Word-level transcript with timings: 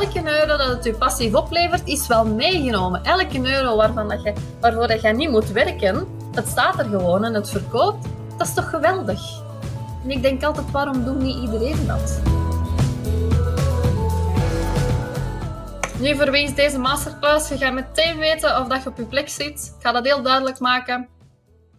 elke 0.00 0.40
euro 0.40 0.56
dat 0.56 0.68
het 0.68 0.84
je 0.84 0.94
passief 0.94 1.34
oplevert, 1.34 1.88
is 1.88 2.06
wel 2.06 2.26
meegenomen. 2.26 3.04
Elke 3.04 3.54
euro 3.54 3.76
waarvan 3.76 4.08
dat 4.08 4.22
je, 4.22 4.32
waarvoor 4.60 4.86
dat 4.86 5.00
je 5.00 5.08
niet 5.08 5.30
moet 5.30 5.50
werken, 5.50 6.06
het 6.34 6.48
staat 6.48 6.78
er 6.78 6.84
gewoon 6.84 7.24
en 7.24 7.34
het 7.34 7.50
verkoopt. 7.50 8.06
Dat 8.38 8.46
is 8.46 8.54
toch 8.54 8.70
geweldig? 8.70 9.20
En 10.02 10.10
ik 10.10 10.22
denk 10.22 10.42
altijd, 10.42 10.70
waarom 10.70 11.04
doet 11.04 11.18
niet 11.18 11.36
iedereen 11.36 11.86
dat? 11.86 12.22
Nu, 15.98 16.16
voor 16.16 16.30
wie 16.30 16.42
is 16.42 16.54
deze 16.54 16.78
masterclass? 16.78 17.48
Je 17.48 17.56
gaat 17.56 17.72
meteen 17.72 18.18
weten 18.18 18.60
of 18.60 18.66
dat 18.66 18.82
je 18.82 18.88
op 18.88 18.96
je 18.96 19.04
plek 19.04 19.28
zit. 19.28 19.74
Ik 19.78 19.86
ga 19.86 19.92
dat 19.92 20.04
heel 20.04 20.22
duidelijk 20.22 20.58
maken. 20.58 21.08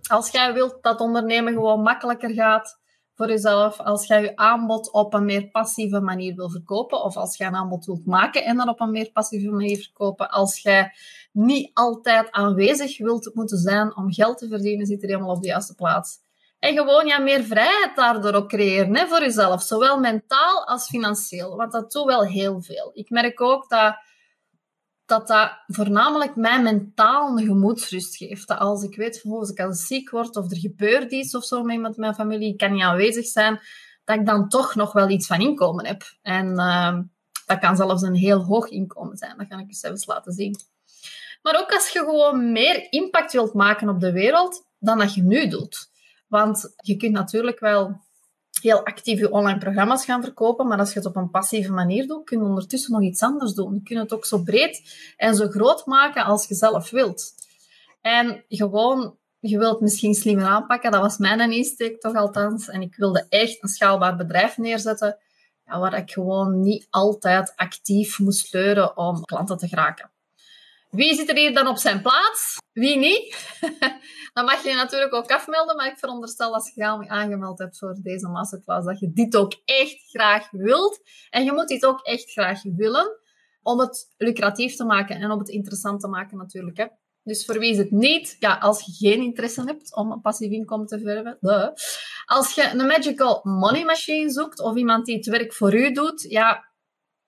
Als 0.08 0.30
jij 0.30 0.54
wilt 0.54 0.78
dat 0.82 1.00
ondernemen 1.00 1.54
gewoon 1.54 1.82
makkelijker 1.82 2.34
gaat 2.34 2.78
voor 3.16 3.28
jezelf, 3.28 3.80
als 3.80 4.08
jij 4.08 4.22
je 4.22 4.36
aanbod 4.36 4.92
op 4.92 5.14
een 5.14 5.26
meer 5.26 5.48
passieve 5.48 6.00
manier 6.00 6.36
wil 6.36 6.50
verkopen, 6.50 7.04
of 7.04 7.18
als 7.18 7.38
jij 7.38 7.48
een 7.48 7.56
aanbod 7.56 7.86
wilt 7.86 8.06
maken 8.06 8.44
en 8.44 8.58
dan 8.58 8.70
op 8.70 8.80
een 8.80 8.92
meer 8.92 9.12
passieve 9.12 9.50
manier 9.50 9.78
verkopen, 9.78 10.30
als 10.30 10.62
jij 10.62 10.92
niet 11.32 11.72
altijd 11.74 12.32
aanwezig 12.32 12.98
wilt 12.98 13.32
moeten 13.34 13.58
zijn 13.58 13.96
om 13.96 14.14
geld 14.14 14.38
te 14.38 14.48
verdienen, 14.48 14.86
zit 14.86 15.04
er 15.04 15.10
helemaal 15.10 15.36
op 15.36 15.42
de 15.42 15.48
juiste 15.48 15.76
plaats. 15.76 16.24
En 16.60 16.76
gewoon 16.76 17.08
ja, 17.08 17.20
meer 17.20 17.44
vrijheid 17.44 17.96
daardoor 17.96 18.34
ook 18.34 18.50
creëren 18.50 18.96
hè, 18.96 19.08
voor 19.08 19.20
jezelf, 19.20 19.62
zowel 19.62 20.00
mentaal 20.00 20.68
als 20.68 20.88
financieel. 20.88 21.56
Want 21.56 21.72
dat 21.72 21.92
doet 21.92 22.06
wel 22.06 22.26
heel 22.26 22.62
veel. 22.62 22.92
Ik 22.94 23.10
merk 23.10 23.42
ook 23.42 23.70
dat 23.70 23.96
dat 25.06 25.28
dat 25.28 25.52
voornamelijk 25.68 26.36
mij 26.36 26.62
mentaal 26.62 27.38
een 27.38 27.46
gemoedsrust 27.46 28.16
geeft. 28.18 28.48
Dat 28.48 28.58
als 28.58 28.84
ik 28.84 28.96
weet, 28.96 29.22
van, 29.22 29.32
oh, 29.32 29.40
als 29.40 29.50
ik 29.50 29.60
als 29.60 29.88
ziek 29.88 30.10
word 30.10 30.36
of 30.36 30.52
er 30.52 30.58
gebeurt 30.58 31.12
iets 31.12 31.36
of 31.36 31.44
zo 31.44 31.64
met 31.64 31.98
mijn 31.98 32.16
familie, 32.16 32.52
ik 32.52 32.58
kan 32.58 32.72
niet 32.72 32.84
aanwezig 32.84 33.26
zijn, 33.26 33.60
dat 34.04 34.20
ik 34.20 34.26
dan 34.26 34.50
toch 34.50 34.76
nog 34.76 34.94
wel 34.94 35.10
iets 35.10 35.28
van 35.28 35.40
inkomen 35.40 35.86
heb. 35.86 36.04
En 36.22 36.50
uh, 36.50 37.00
dat 37.46 37.60
kan 37.60 37.76
zelfs 37.76 38.02
een 38.02 38.16
heel 38.16 38.44
hoog 38.44 38.68
inkomen 38.68 39.18
zijn. 39.18 39.38
Dat 39.38 39.48
kan 39.48 39.60
ik 39.60 39.68
je 39.68 39.76
zelfs 39.76 40.06
laten 40.06 40.34
zien. 40.34 40.56
Maar 41.42 41.60
ook 41.60 41.74
als 41.74 41.90
je 41.90 42.00
gewoon 42.00 42.52
meer 42.52 42.88
impact 42.90 43.32
wilt 43.32 43.54
maken 43.54 43.90
op 43.90 44.00
de 44.00 44.12
wereld 44.12 44.66
dan 44.80 44.98
dat 44.98 45.14
je 45.14 45.24
nu 45.24 45.48
doet. 45.48 45.90
Want 46.28 46.74
je 46.76 46.96
kunt 46.96 47.14
natuurlijk 47.14 47.60
wel 47.60 48.02
heel 48.70 48.86
actief 48.86 49.20
je 49.20 49.32
online 49.32 49.60
programma's 49.60 50.06
gaan 50.06 50.24
verkopen, 50.24 50.68
maar 50.68 50.80
als 50.80 50.94
je 50.94 51.00
het 51.00 51.08
op 51.08 51.16
een 51.16 51.30
passieve 51.30 51.72
manier 51.72 52.08
doet, 52.08 52.24
kun 52.24 52.40
je 52.40 52.46
ondertussen 52.46 52.92
nog 52.92 53.02
iets 53.02 53.22
anders 53.22 53.54
doen. 53.54 53.74
Je 53.74 53.84
kunt 53.84 54.00
het 54.00 54.14
ook 54.14 54.26
zo 54.26 54.38
breed 54.38 54.96
en 55.18 55.36
zo 55.36 55.48
groot 55.48 55.86
maken 55.86 56.24
als 56.24 56.48
je 56.48 56.56
zelf 56.56 56.90
wilt. 56.90 57.34
En 58.02 58.44
gewoon, 58.48 59.18
je 59.40 59.58
wilt 59.58 59.82
misschien 59.82 60.14
slimmer 60.14 60.46
aanpakken, 60.46 60.92
dat 60.92 61.02
was 61.02 61.18
mijn 61.18 61.52
insteek 61.52 62.00
toch 62.00 62.16
althans. 62.16 62.68
En 62.70 62.82
ik 62.82 62.96
wilde 62.96 63.26
echt 63.30 63.64
een 63.64 63.70
schaalbaar 63.70 64.16
bedrijf 64.16 64.58
neerzetten, 64.58 65.18
ja, 65.66 65.80
waar 65.80 65.98
ik 65.98 66.12
gewoon 66.12 66.62
niet 66.62 66.88
altijd 66.90 67.54
actief 67.56 68.20
moest 68.20 68.48
sleuren 68.48 68.98
om 68.98 69.26
klanten 69.26 69.58
te 69.58 69.68
geraken. 69.68 70.10
Wie 70.96 71.16
zit 71.16 71.30
er 71.30 71.36
hier 71.36 71.54
dan 71.54 71.68
op 71.68 71.78
zijn 71.78 72.02
plaats? 72.02 72.58
Wie 72.74 72.98
niet? 72.98 73.56
dan 74.34 74.46
mag 74.46 74.64
je 74.64 74.70
je 74.70 74.76
natuurlijk 74.76 75.14
ook 75.14 75.32
afmelden, 75.32 75.76
maar 75.76 75.88
ik 75.88 75.98
veronderstel 75.98 76.54
als 76.54 76.72
je 76.74 76.82
je 76.82 77.10
aangemeld 77.10 77.60
hebt 77.60 77.78
voor 77.78 77.98
deze 78.02 78.28
masterclass, 78.28 78.86
dat 78.86 79.00
je 79.00 79.12
dit 79.14 79.36
ook 79.36 79.54
echt 79.66 80.04
graag 80.10 80.52
wilt. 80.52 81.00
En 81.30 81.44
je 81.44 81.52
moet 81.52 81.68
dit 81.68 81.86
ook 81.86 82.00
echt 82.02 82.32
graag 82.32 82.62
willen 82.64 83.20
om 83.62 83.80
het 83.80 84.14
lucratief 84.18 84.76
te 84.76 84.86
maken 84.86 85.16
en 85.16 85.32
om 85.32 85.40
het 85.40 85.50
interessant 85.50 86.00
te 86.00 86.08
maken 86.08 86.38
natuurlijk. 86.38 86.78
Hè. 86.78 86.86
Dus 87.24 87.46
voor 87.46 87.60
wie 87.60 87.72
is 87.72 87.78
het 87.78 87.92
niet? 87.92 88.36
Ja, 88.40 88.58
als 88.58 88.86
je 88.86 88.92
geen 88.92 89.22
interesse 89.22 89.64
hebt 89.64 89.96
om 89.96 90.12
een 90.12 90.22
passief 90.22 90.52
inkomen 90.52 90.88
te 90.88 90.98
verwerven. 91.00 91.74
Als 92.26 92.56
je 92.56 92.70
een 92.70 92.88
magical 92.88 93.40
money 93.44 93.84
machine 93.84 94.30
zoekt 94.30 94.60
of 94.60 94.76
iemand 94.76 95.06
die 95.06 95.16
het 95.16 95.26
werk 95.26 95.54
voor 95.54 95.74
u 95.74 95.92
doet, 95.92 96.22
ja, 96.22 96.66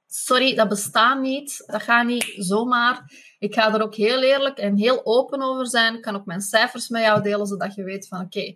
sorry, 0.08 0.56
dat 0.56 0.70
bestaat 0.70 1.22
niet. 1.22 1.64
Dat 1.66 1.82
gaat 1.82 2.06
niet 2.06 2.34
zomaar. 2.38 3.12
Ik 3.40 3.54
ga 3.54 3.74
er 3.74 3.82
ook 3.82 3.96
heel 3.96 4.22
eerlijk 4.22 4.58
en 4.58 4.78
heel 4.78 5.06
open 5.06 5.42
over 5.42 5.68
zijn. 5.68 5.96
Ik 5.96 6.02
kan 6.02 6.16
ook 6.16 6.26
mijn 6.26 6.42
cijfers 6.42 6.90
met 6.90 7.02
jou 7.02 7.22
delen, 7.22 7.48
zodat 7.48 7.76
je 7.76 7.84
weet 7.84 8.08
van 8.08 8.22
oké, 8.22 8.56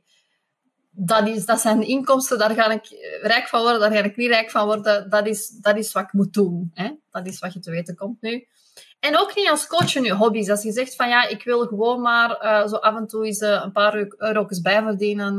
dat, 0.92 1.28
is, 1.28 1.46
dat 1.46 1.60
zijn 1.60 1.88
inkomsten, 1.88 2.38
daar 2.38 2.54
ga 2.54 2.72
ik 2.72 3.18
rijk 3.22 3.48
van 3.48 3.62
worden, 3.62 3.80
daar 3.80 3.92
ga 3.92 4.04
ik 4.04 4.16
niet 4.16 4.30
rijk 4.30 4.52
van 4.52 4.66
worden. 4.66 5.10
Dat 5.10 5.28
is, 5.28 5.50
dat 5.50 5.78
is 5.78 5.92
wat 5.92 6.04
ik 6.04 6.14
moet 6.14 6.34
doen. 6.34 6.72
Hè? 6.74 6.92
Dat 7.10 7.26
is 7.26 7.40
wat 7.40 7.54
je 7.54 7.60
te 7.60 7.72
weten 7.72 7.96
komt 7.96 8.22
nu. 8.22 8.48
En 9.00 9.18
ook 9.18 9.36
niet 9.36 9.50
als 9.50 9.68
coach 9.68 9.96
in 9.96 10.04
je 10.04 10.14
hobby's. 10.14 10.50
Als 10.50 10.64
je 10.64 10.72
zegt 10.72 10.96
van 10.96 11.10
ja, 11.10 11.28
ik 11.28 11.44
wil 11.44 11.66
gewoon 11.66 12.02
maar 12.02 12.44
uh, 12.44 12.68
zo 12.68 12.76
af 12.76 12.96
en 12.96 13.08
toe 13.08 13.26
eens 13.26 13.42
uh, 13.42 13.62
een 13.64 13.72
paar 13.72 13.96
euro's 14.18 14.62
bijverdienen 14.62 15.36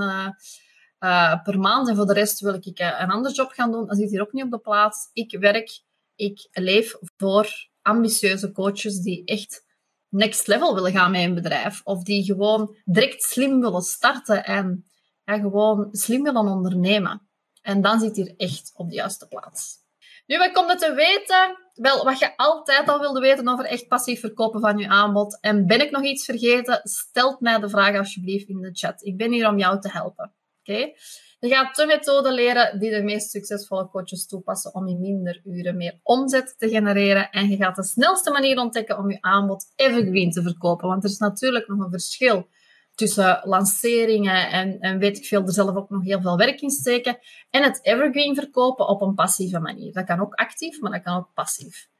per 1.42 1.58
maand. 1.58 1.88
En 1.88 1.96
voor 1.96 2.06
de 2.06 2.12
rest 2.12 2.40
wil 2.40 2.54
ik 2.54 2.78
een 2.78 3.10
ander 3.10 3.32
job 3.32 3.50
gaan 3.50 3.72
doen. 3.72 3.86
Dan 3.86 3.96
zit 3.96 4.10
hier 4.10 4.20
ook 4.20 4.32
niet 4.32 4.44
op 4.44 4.50
de 4.50 4.58
plaats. 4.58 5.10
Ik 5.12 5.36
werk, 5.40 5.80
ik 6.16 6.48
leef 6.50 6.96
voor 7.16 7.68
ambitieuze 7.82 8.52
coaches 8.52 9.00
die 9.00 9.24
echt 9.24 9.64
next 10.08 10.46
level 10.46 10.74
willen 10.74 10.92
gaan 10.92 11.10
met 11.10 11.20
een 11.20 11.34
bedrijf. 11.34 11.80
Of 11.84 12.02
die 12.02 12.24
gewoon 12.24 12.76
direct 12.84 13.22
slim 13.22 13.60
willen 13.60 13.82
starten 13.82 14.44
en 14.44 14.84
ja, 15.24 15.38
gewoon 15.38 15.88
slim 15.90 16.22
willen 16.22 16.46
ondernemen. 16.46 17.28
En 17.62 17.80
dan 17.80 18.00
zit 18.00 18.16
hier 18.16 18.34
echt 18.36 18.72
op 18.74 18.88
de 18.88 18.94
juiste 18.94 19.28
plaats. 19.28 19.80
Nu, 20.26 20.38
wat 20.38 20.52
komt 20.52 20.68
het 20.68 20.78
te 20.78 20.94
weten? 20.94 21.56
Wel, 21.74 22.04
wat 22.04 22.18
je 22.18 22.36
altijd 22.36 22.88
al 22.88 23.00
wilde 23.00 23.20
weten 23.20 23.48
over 23.48 23.64
echt 23.64 23.88
passief 23.88 24.20
verkopen 24.20 24.60
van 24.60 24.78
je 24.78 24.88
aanbod. 24.88 25.40
En 25.40 25.66
ben 25.66 25.80
ik 25.80 25.90
nog 25.90 26.04
iets 26.04 26.24
vergeten? 26.24 26.80
Stel 26.82 27.36
mij 27.40 27.58
de 27.58 27.68
vraag 27.68 27.96
alsjeblieft 27.96 28.48
in 28.48 28.60
de 28.60 28.70
chat. 28.72 29.02
Ik 29.02 29.16
ben 29.16 29.32
hier 29.32 29.48
om 29.48 29.58
jou 29.58 29.80
te 29.80 29.90
helpen. 29.90 30.34
Oké? 30.60 30.92
Je 31.42 31.48
gaat 31.48 31.76
de 31.76 31.86
methode 31.86 32.32
leren 32.32 32.78
die 32.78 32.90
de 32.90 33.02
meest 33.02 33.30
succesvolle 33.30 33.88
coaches 33.88 34.26
toepassen 34.26 34.74
om 34.74 34.88
in 34.88 35.00
minder 35.00 35.40
uren 35.44 35.76
meer 35.76 36.00
omzet 36.02 36.54
te 36.58 36.68
genereren. 36.68 37.30
En 37.30 37.48
je 37.48 37.56
gaat 37.56 37.76
de 37.76 37.84
snelste 37.84 38.30
manier 38.30 38.58
ontdekken 38.58 38.98
om 38.98 39.10
je 39.10 39.18
aanbod 39.20 39.72
evergreen 39.76 40.30
te 40.30 40.42
verkopen. 40.42 40.88
Want 40.88 41.04
er 41.04 41.10
is 41.10 41.18
natuurlijk 41.18 41.68
nog 41.68 41.78
een 41.78 41.90
verschil 41.90 42.48
tussen 42.94 43.40
lanceringen 43.44 44.50
en, 44.50 44.78
en 44.78 44.98
weet 44.98 45.16
ik 45.16 45.24
veel, 45.24 45.42
er 45.42 45.52
zelf 45.52 45.76
ook 45.76 45.90
nog 45.90 46.02
heel 46.04 46.20
veel 46.20 46.36
werk 46.36 46.60
in 46.60 46.70
steken. 46.70 47.18
En 47.50 47.62
het 47.62 47.78
evergreen 47.82 48.34
verkopen 48.34 48.88
op 48.88 49.02
een 49.02 49.14
passieve 49.14 49.58
manier. 49.58 49.92
Dat 49.92 50.04
kan 50.04 50.20
ook 50.20 50.34
actief, 50.34 50.80
maar 50.80 50.90
dat 50.90 51.02
kan 51.02 51.16
ook 51.16 51.30
passief. 51.34 51.90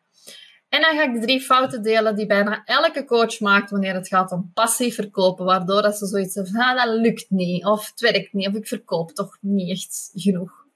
En 0.73 0.81
dan 0.81 0.97
ga 0.97 1.03
ik 1.03 1.13
de 1.13 1.21
drie 1.21 1.41
fouten 1.41 1.83
delen 1.83 2.17
die 2.17 2.27
bijna 2.27 2.65
elke 2.65 3.05
coach 3.05 3.41
maakt 3.41 3.71
wanneer 3.71 3.95
het 3.95 4.09
gaat 4.09 4.33
om 4.33 4.51
passief 4.55 4.95
verkopen, 4.95 5.45
waardoor 5.45 5.83
dat 5.83 5.99
ze 5.99 6.07
zoiets 6.07 6.35
van, 6.35 6.61
ah, 6.61 6.85
dat 6.85 6.95
lukt 6.95 7.31
niet, 7.31 7.65
of 7.65 7.87
het 7.87 8.01
werkt 8.01 8.33
niet, 8.33 8.49
of 8.49 8.55
ik 8.55 8.67
verkoop 8.67 9.11
toch 9.11 9.39
niet 9.41 9.71
echt 9.71 10.11
genoeg. 10.15 10.67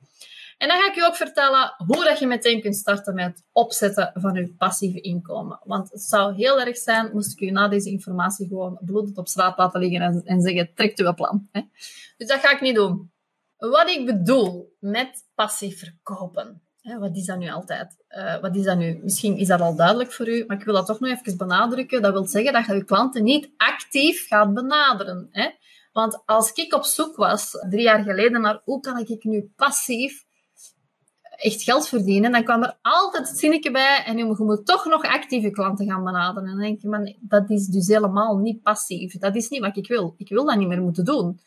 En 0.58 0.68
dan 0.68 0.80
ga 0.80 0.88
ik 0.88 0.94
je 0.94 1.04
ook 1.04 1.16
vertellen 1.16 1.74
hoe 1.86 2.04
dat 2.04 2.18
je 2.18 2.26
meteen 2.26 2.60
kunt 2.60 2.76
starten 2.76 3.14
met 3.14 3.26
het 3.26 3.42
opzetten 3.52 4.12
van 4.14 4.34
je 4.34 4.54
passieve 4.58 5.00
inkomen. 5.00 5.60
Want 5.64 5.90
het 5.90 6.02
zou 6.02 6.34
heel 6.34 6.60
erg 6.60 6.76
zijn, 6.76 7.10
moest 7.12 7.32
ik 7.32 7.40
je 7.40 7.52
na 7.52 7.68
deze 7.68 7.90
informatie 7.90 8.48
gewoon 8.48 8.78
bloedend 8.80 9.18
op 9.18 9.28
straat 9.28 9.58
laten 9.58 9.80
liggen 9.80 10.00
en, 10.00 10.22
en 10.24 10.40
zeggen, 10.40 10.70
trek 10.74 10.98
uw 10.98 11.14
plan. 11.14 11.48
Hè? 11.52 11.60
Dus 12.16 12.28
dat 12.28 12.40
ga 12.40 12.50
ik 12.50 12.60
niet 12.60 12.74
doen. 12.74 13.10
Wat 13.56 13.88
ik 13.88 14.06
bedoel 14.06 14.76
met 14.78 15.24
passief 15.34 15.78
verkopen 15.78 16.65
wat 16.94 17.16
is 17.16 17.24
dat 17.24 17.38
nu 17.38 17.50
altijd? 17.50 17.96
Uh, 18.08 18.40
wat 18.40 18.56
is 18.56 18.64
dat 18.64 18.78
nu? 18.78 19.00
Misschien 19.02 19.36
is 19.36 19.48
dat 19.48 19.60
al 19.60 19.76
duidelijk 19.76 20.12
voor 20.12 20.28
u, 20.28 20.44
maar 20.46 20.56
ik 20.56 20.64
wil 20.64 20.74
dat 20.74 20.86
toch 20.86 21.00
nog 21.00 21.10
even 21.10 21.36
benadrukken. 21.36 22.02
Dat 22.02 22.12
wil 22.12 22.26
zeggen 22.26 22.52
dat 22.52 22.66
je 22.66 22.74
je 22.74 22.84
klanten 22.84 23.24
niet 23.24 23.50
actief 23.56 24.26
gaat 24.26 24.54
benaderen. 24.54 25.28
Hè? 25.30 25.50
Want 25.92 26.22
als 26.26 26.52
ik 26.52 26.74
op 26.74 26.84
zoek 26.84 27.16
was, 27.16 27.50
drie 27.70 27.82
jaar 27.82 28.02
geleden, 28.02 28.40
naar 28.40 28.60
hoe 28.64 28.80
kan 28.80 28.98
ik 28.98 29.24
nu 29.24 29.52
passief 29.56 30.24
echt 31.36 31.62
geld 31.62 31.88
verdienen, 31.88 32.32
dan 32.32 32.44
kwam 32.44 32.62
er 32.62 32.78
altijd 32.82 33.28
het 33.28 33.38
zinnetje 33.38 33.70
bij 33.70 34.02
en 34.04 34.16
je 34.16 34.24
moet 34.24 34.66
toch 34.66 34.84
nog 34.84 35.02
actieve 35.04 35.50
klanten 35.50 35.86
gaan 35.86 36.04
benaderen. 36.04 36.48
En 36.48 36.50
dan 36.50 36.60
denk 36.60 36.82
je, 36.82 36.88
man, 36.88 37.16
dat 37.20 37.50
is 37.50 37.66
dus 37.66 37.86
helemaal 37.86 38.36
niet 38.36 38.62
passief. 38.62 39.18
Dat 39.18 39.36
is 39.36 39.48
niet 39.48 39.60
wat 39.60 39.76
ik 39.76 39.88
wil. 39.88 40.14
Ik 40.18 40.28
wil 40.28 40.44
dat 40.44 40.56
niet 40.56 40.68
meer 40.68 40.82
moeten 40.82 41.04
doen. 41.04 41.40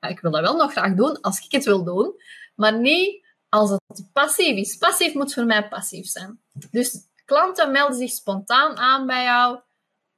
Ik 0.00 0.20
wil 0.20 0.30
dat 0.30 0.40
wel 0.40 0.56
nog 0.56 0.72
graag 0.72 0.94
doen 0.94 1.20
als 1.20 1.38
ik 1.44 1.52
het 1.52 1.64
wil 1.64 1.84
doen, 1.84 2.14
maar 2.54 2.80
niet 2.80 3.21
als 3.52 3.70
het 3.70 4.08
passief 4.12 4.56
is. 4.56 4.76
Passief 4.76 5.14
moet 5.14 5.34
voor 5.34 5.44
mij 5.44 5.68
passief 5.68 6.06
zijn. 6.06 6.40
Dus 6.70 7.08
klanten 7.24 7.70
melden 7.70 7.96
zich 7.96 8.10
spontaan 8.10 8.76
aan 8.76 9.06
bij 9.06 9.22
jou. 9.22 9.60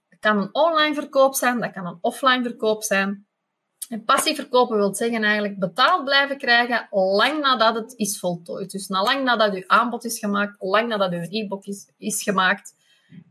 Dat 0.08 0.18
kan 0.20 0.38
een 0.38 0.54
online 0.54 0.94
verkoop 0.94 1.34
zijn, 1.34 1.60
dat 1.60 1.72
kan 1.72 1.86
een 1.86 1.98
offline 2.00 2.42
verkoop 2.42 2.82
zijn. 2.82 3.26
En 3.88 4.04
passief 4.04 4.36
verkopen 4.36 4.76
wil 4.76 4.94
zeggen 4.94 5.22
eigenlijk 5.22 5.58
betaald 5.58 6.04
blijven 6.04 6.38
krijgen 6.38 6.86
lang 6.90 7.40
nadat 7.40 7.74
het 7.74 7.94
is 7.96 8.18
voltooid. 8.18 8.70
Dus 8.70 8.86
na 8.86 9.02
lang 9.02 9.24
nadat 9.24 9.54
uw 9.54 9.64
aanbod 9.66 10.04
is 10.04 10.18
gemaakt, 10.18 10.56
lang 10.58 10.88
nadat 10.88 11.12
uw 11.12 11.26
e-book 11.28 11.64
is, 11.64 11.88
is 11.96 12.22
gemaakt, 12.22 12.74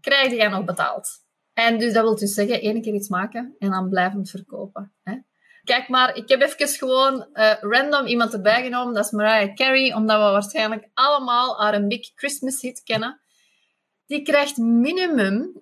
krijg 0.01 0.31
je 0.31 0.49
nog 0.49 0.65
betaald. 0.65 1.09
En 1.53 1.79
dus 1.79 1.93
dat 1.93 2.03
wil 2.03 2.15
dus 2.15 2.33
zeggen, 2.33 2.61
één 2.61 2.81
keer 2.81 2.93
iets 2.93 3.09
maken 3.09 3.55
en 3.59 3.69
dan 3.69 3.89
blijvend 3.89 4.29
verkopen. 4.29 4.93
Hè? 5.03 5.17
Kijk 5.63 5.87
maar, 5.87 6.15
ik 6.15 6.29
heb 6.29 6.41
even 6.41 6.67
gewoon 6.67 7.27
uh, 7.33 7.53
random 7.59 8.05
iemand 8.05 8.33
erbij 8.33 8.63
genomen. 8.63 8.93
Dat 8.93 9.05
is 9.05 9.11
Mariah 9.11 9.55
Carey, 9.55 9.93
omdat 9.93 10.15
we 10.15 10.31
waarschijnlijk 10.31 10.89
allemaal 10.93 11.59
haar 11.59 11.73
een 11.73 11.87
Big 11.87 12.11
Christmas 12.15 12.61
hit 12.61 12.83
kennen. 12.83 13.21
Die 14.05 14.21
krijgt 14.21 14.57
minimum 14.57 15.59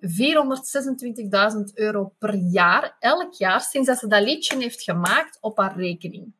euro 1.74 2.14
per 2.18 2.34
jaar, 2.34 2.96
elk 2.98 3.34
jaar, 3.34 3.60
sinds 3.60 3.88
dat 3.88 3.98
ze 3.98 4.06
dat 4.06 4.22
liedje 4.22 4.58
heeft 4.58 4.82
gemaakt 4.82 5.38
op 5.40 5.58
haar 5.58 5.76
rekening. 5.76 6.34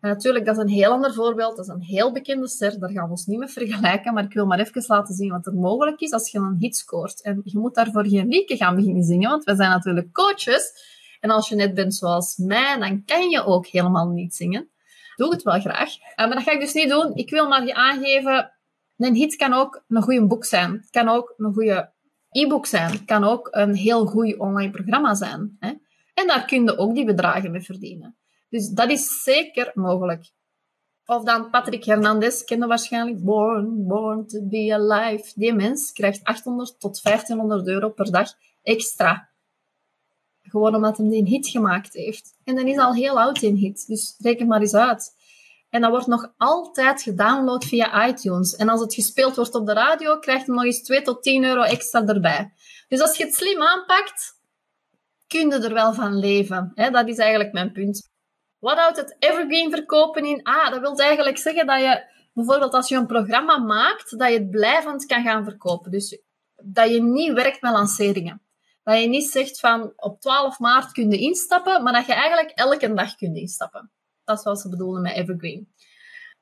En 0.00 0.12
natuurlijk, 0.12 0.44
dat 0.44 0.56
is 0.56 0.62
een 0.62 0.68
heel 0.68 0.90
ander 0.90 1.14
voorbeeld. 1.14 1.56
Dat 1.56 1.64
is 1.66 1.72
een 1.72 1.82
heel 1.82 2.12
bekende 2.12 2.48
ster. 2.48 2.78
Daar 2.78 2.90
gaan 2.90 3.04
we 3.04 3.10
ons 3.10 3.26
niet 3.26 3.38
mee 3.38 3.48
vergelijken. 3.48 4.14
Maar 4.14 4.24
ik 4.24 4.32
wil 4.32 4.46
maar 4.46 4.58
even 4.58 4.84
laten 4.86 5.14
zien 5.14 5.30
wat 5.30 5.46
er 5.46 5.54
mogelijk 5.54 6.00
is 6.00 6.10
als 6.10 6.30
je 6.30 6.38
een 6.38 6.56
hit 6.58 6.76
scoort. 6.76 7.22
En 7.22 7.40
je 7.44 7.58
moet 7.58 7.74
daarvoor 7.74 8.06
geen 8.06 8.28
liedje 8.28 8.56
gaan 8.56 8.74
beginnen 8.74 9.02
zingen, 9.02 9.30
want 9.30 9.44
we 9.44 9.56
zijn 9.56 9.70
natuurlijk 9.70 10.12
coaches. 10.12 10.94
En 11.20 11.30
als 11.30 11.48
je 11.48 11.54
net 11.54 11.74
bent 11.74 11.94
zoals 11.94 12.36
mij, 12.36 12.78
dan 12.78 13.04
kan 13.04 13.30
je 13.30 13.44
ook 13.44 13.66
helemaal 13.66 14.08
niet 14.08 14.34
zingen. 14.34 14.70
Doe 15.16 15.30
het 15.30 15.42
wel 15.42 15.60
graag. 15.60 15.90
Eh, 15.98 16.26
maar 16.26 16.34
dat 16.36 16.44
ga 16.44 16.52
ik 16.52 16.60
dus 16.60 16.72
niet 16.72 16.88
doen. 16.88 17.14
Ik 17.14 17.30
wil 17.30 17.48
maar 17.48 17.66
je 17.66 17.74
aangeven, 17.74 18.52
een 18.96 19.14
hit 19.14 19.36
kan 19.36 19.52
ook 19.52 19.84
een 19.88 20.02
goede 20.02 20.26
boek 20.26 20.44
zijn. 20.44 20.72
Het 20.72 20.90
kan 20.90 21.08
ook 21.08 21.34
een 21.36 21.52
goede 21.52 21.92
e-book 22.30 22.66
zijn. 22.66 22.90
Het 22.90 23.04
kan 23.04 23.24
ook 23.24 23.48
een 23.50 23.74
heel 23.74 24.06
goed 24.06 24.38
online 24.38 24.70
programma 24.70 25.14
zijn. 25.14 25.56
Hè? 25.58 25.72
En 26.14 26.26
daar 26.26 26.44
kun 26.44 26.64
je 26.64 26.78
ook 26.78 26.94
die 26.94 27.04
bedragen 27.04 27.50
mee 27.50 27.60
verdienen. 27.60 28.16
Dus 28.48 28.68
dat 28.68 28.90
is 28.90 29.22
zeker 29.22 29.70
mogelijk. 29.74 30.30
Of 31.06 31.24
dan 31.24 31.50
Patrick 31.50 31.84
Hernandez, 31.84 32.44
kende 32.44 32.66
waarschijnlijk 32.66 33.24
Born, 33.24 33.86
Born 33.86 34.26
to 34.26 34.42
be 34.42 34.74
Alive. 34.74 35.32
Die 35.34 35.54
mens 35.54 35.92
krijgt 35.92 36.24
800 36.24 36.80
tot 36.80 37.02
1500 37.02 37.66
euro 37.66 37.88
per 37.90 38.10
dag 38.10 38.32
extra. 38.62 39.28
Gewoon 40.48 40.74
omdat 40.74 40.96
hij 40.96 41.06
een 41.06 41.26
hit 41.26 41.48
gemaakt 41.48 41.92
heeft. 41.92 42.34
En 42.44 42.54
dan 42.54 42.66
is 42.66 42.78
al 42.78 42.94
heel 42.94 43.20
oud, 43.20 43.42
in 43.42 43.54
hit. 43.54 43.86
Dus 43.86 44.14
reken 44.18 44.46
maar 44.46 44.60
eens 44.60 44.74
uit. 44.74 45.14
En 45.70 45.80
dat 45.80 45.90
wordt 45.90 46.06
nog 46.06 46.32
altijd 46.36 47.02
gedownload 47.02 47.64
via 47.64 48.08
iTunes. 48.08 48.56
En 48.56 48.68
als 48.68 48.80
het 48.80 48.94
gespeeld 48.94 49.36
wordt 49.36 49.54
op 49.54 49.66
de 49.66 49.72
radio, 49.72 50.18
krijgt 50.18 50.46
hij 50.46 50.54
nog 50.54 50.64
eens 50.64 50.82
2 50.82 51.02
tot 51.02 51.22
10 51.22 51.44
euro 51.44 51.62
extra 51.62 52.06
erbij. 52.06 52.52
Dus 52.88 53.00
als 53.00 53.16
je 53.16 53.24
het 53.24 53.34
slim 53.34 53.62
aanpakt, 53.62 54.40
kun 55.26 55.50
je 55.50 55.58
er 55.58 55.74
wel 55.74 55.94
van 55.94 56.18
leven. 56.18 56.72
Dat 56.74 57.08
is 57.08 57.18
eigenlijk 57.18 57.52
mijn 57.52 57.72
punt. 57.72 58.10
Wat 58.58 58.78
houdt 58.78 58.96
het 58.96 59.16
evergreen 59.18 59.70
verkopen 59.70 60.24
in? 60.24 60.42
Ah, 60.42 60.70
dat 60.70 60.80
wil 60.80 60.98
eigenlijk 60.98 61.38
zeggen 61.38 61.66
dat 61.66 61.80
je 61.80 62.04
bijvoorbeeld 62.32 62.72
als 62.72 62.88
je 62.88 62.96
een 62.96 63.06
programma 63.06 63.58
maakt, 63.58 64.18
dat 64.18 64.28
je 64.28 64.38
het 64.38 64.50
blijvend 64.50 65.06
kan 65.06 65.22
gaan 65.22 65.44
verkopen. 65.44 65.90
Dus 65.90 66.20
dat 66.62 66.90
je 66.90 67.02
niet 67.02 67.32
werkt 67.32 67.60
met 67.60 67.72
lanceringen. 67.72 68.45
Dat 68.86 69.00
je 69.00 69.08
niet 69.08 69.30
zegt 69.30 69.60
van 69.60 69.92
op 69.96 70.20
12 70.20 70.58
maart 70.58 70.92
kun 70.92 71.10
je 71.10 71.18
instappen, 71.18 71.82
maar 71.82 71.92
dat 71.92 72.06
je 72.06 72.12
eigenlijk 72.12 72.50
elke 72.50 72.94
dag 72.94 73.14
kunt 73.14 73.36
instappen. 73.36 73.90
Dat 74.24 74.38
is 74.38 74.44
wat 74.44 74.60
ze 74.60 74.68
bedoelen 74.68 75.02
met 75.02 75.12
evergreen. 75.12 75.68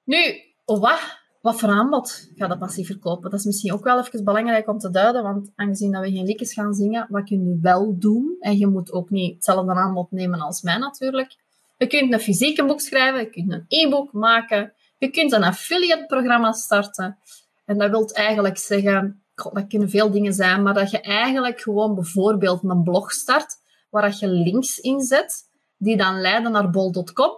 Nu, 0.04 0.16
wat, 0.64 1.00
wat 1.40 1.58
voor 1.58 1.68
aanbod 1.68 2.30
gaat 2.34 2.48
dat 2.48 2.58
passief 2.58 2.86
verkopen? 2.86 3.30
Dat 3.30 3.38
is 3.38 3.44
misschien 3.44 3.72
ook 3.72 3.84
wel 3.84 3.98
even 3.98 4.24
belangrijk 4.24 4.68
om 4.68 4.78
te 4.78 4.90
duiden, 4.90 5.22
want 5.22 5.52
aangezien 5.54 5.92
dat 5.92 6.02
we 6.02 6.10
geen 6.10 6.24
liedjes 6.24 6.52
gaan 6.52 6.74
zingen, 6.74 7.06
wat 7.08 7.24
kun 7.24 7.44
je 7.44 7.58
wel 7.60 7.98
doen? 7.98 8.36
En 8.40 8.58
je 8.58 8.66
moet 8.66 8.92
ook 8.92 9.10
niet 9.10 9.34
hetzelfde 9.34 9.74
aanbod 9.74 10.10
nemen 10.10 10.40
als 10.40 10.62
mij 10.62 10.78
natuurlijk. 10.78 11.36
Je 11.76 11.86
kunt 11.86 12.12
een 12.12 12.20
fysieke 12.20 12.64
boek 12.64 12.80
schrijven, 12.80 13.20
je 13.20 13.30
kunt 13.30 13.52
een 13.52 13.64
e-book 13.68 14.12
maken, 14.12 14.72
je 14.98 15.10
kunt 15.10 15.32
een 15.32 15.44
affiliate-programma 15.44 16.52
starten. 16.52 17.18
En 17.64 17.78
dat 17.78 17.90
wil 17.90 18.08
eigenlijk 18.08 18.58
zeggen, 18.58 19.23
dat 19.34 19.66
kunnen 19.68 19.90
veel 19.90 20.10
dingen 20.10 20.32
zijn, 20.32 20.62
maar 20.62 20.74
dat 20.74 20.90
je 20.90 21.00
eigenlijk 21.00 21.60
gewoon 21.60 21.94
bijvoorbeeld 21.94 22.62
een 22.62 22.82
blog 22.82 23.12
start, 23.12 23.56
waar 23.90 24.16
je 24.18 24.28
links 24.28 24.78
inzet, 24.78 25.42
die 25.76 25.96
dan 25.96 26.20
leiden 26.20 26.52
naar 26.52 26.70
bol.com. 26.70 27.32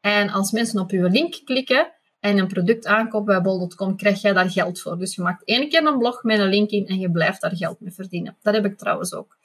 En 0.00 0.30
als 0.30 0.50
mensen 0.50 0.80
op 0.80 0.90
je 0.90 1.10
link 1.10 1.40
klikken 1.44 1.92
en 2.20 2.38
een 2.38 2.48
product 2.48 2.86
aankopen 2.86 3.26
bij 3.26 3.40
bol.com, 3.40 3.96
krijg 3.96 4.20
jij 4.20 4.32
daar 4.32 4.50
geld 4.50 4.80
voor. 4.80 4.98
Dus 4.98 5.14
je 5.14 5.22
maakt 5.22 5.44
één 5.44 5.68
keer 5.68 5.86
een 5.86 5.98
blog 5.98 6.22
met 6.22 6.38
een 6.38 6.48
link 6.48 6.70
in 6.70 6.86
en 6.86 6.98
je 6.98 7.10
blijft 7.10 7.40
daar 7.40 7.56
geld 7.56 7.80
mee 7.80 7.92
verdienen. 7.92 8.36
Dat 8.42 8.54
heb 8.54 8.64
ik 8.64 8.78
trouwens 8.78 9.14
ook 9.14 9.36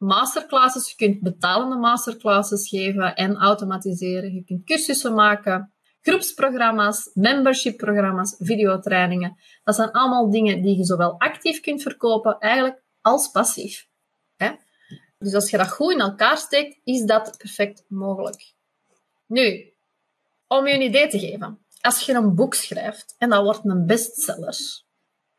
masterclasses. 0.00 0.88
Je 0.90 0.96
kunt 0.96 1.20
betalende 1.20 1.76
masterclasses 1.76 2.68
geven 2.68 3.14
en 3.14 3.36
automatiseren. 3.36 4.34
Je 4.34 4.44
kunt 4.44 4.64
cursussen 4.64 5.14
maken, 5.14 5.72
groepsprogramma's, 6.00 7.10
membership-programma's, 7.14 8.36
videotrainingen. 8.38 9.36
Dat 9.64 9.74
zijn 9.74 9.90
allemaal 9.90 10.30
dingen 10.30 10.62
die 10.62 10.76
je 10.76 10.84
zowel 10.84 11.18
actief 11.18 11.60
kunt 11.60 11.82
verkopen, 11.82 12.38
eigenlijk, 12.38 12.82
als 13.00 13.30
passief. 13.30 13.88
Hè? 14.36 14.50
Dus 15.18 15.34
als 15.34 15.50
je 15.50 15.56
dat 15.56 15.70
goed 15.70 15.92
in 15.92 16.00
elkaar 16.00 16.36
steekt, 16.36 16.80
is 16.84 17.04
dat 17.04 17.38
perfect 17.38 17.84
mogelijk. 17.88 18.54
Nu, 19.26 19.72
om 20.46 20.66
je 20.66 20.74
een 20.74 20.80
idee 20.82 21.08
te 21.08 21.18
geven. 21.18 21.58
Als 21.80 22.06
je 22.06 22.14
een 22.14 22.34
boek 22.34 22.54
schrijft 22.54 23.14
en 23.18 23.30
dat 23.30 23.42
wordt 23.42 23.64
een 23.64 23.86
bestseller, 23.86 24.82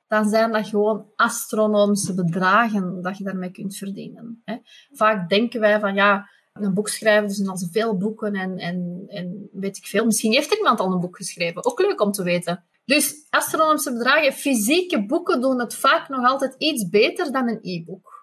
dan 0.07 0.29
zijn 0.29 0.51
dat 0.51 0.67
gewoon 0.67 1.11
astronomische 1.15 2.13
bedragen 2.13 3.01
dat 3.01 3.17
je 3.17 3.23
daarmee 3.23 3.51
kunt 3.51 3.75
verdienen. 3.75 4.41
Hè. 4.45 4.57
Vaak 4.91 5.29
denken 5.29 5.59
wij 5.59 5.79
van, 5.79 5.95
ja, 5.95 6.29
een 6.53 6.73
boek 6.73 6.89
schrijven, 6.89 7.27
dus 7.27 7.47
al 7.47 7.57
zoveel 7.57 7.97
boeken 7.97 8.33
en, 8.33 8.57
en, 8.57 9.03
en 9.07 9.49
weet 9.51 9.77
ik 9.77 9.85
veel. 9.85 10.05
Misschien 10.05 10.33
heeft 10.33 10.51
er 10.51 10.57
iemand 10.57 10.79
al 10.79 10.91
een 10.91 10.99
boek 10.99 11.17
geschreven. 11.17 11.65
Ook 11.65 11.79
leuk 11.79 12.01
om 12.01 12.11
te 12.11 12.23
weten. 12.23 12.65
Dus 12.85 13.25
astronomische 13.29 13.93
bedragen, 13.93 14.33
fysieke 14.33 15.05
boeken 15.05 15.41
doen 15.41 15.59
het 15.59 15.75
vaak 15.75 16.09
nog 16.09 16.25
altijd 16.25 16.55
iets 16.57 16.89
beter 16.89 17.31
dan 17.31 17.49
een 17.49 17.59
e-book. 17.61 18.19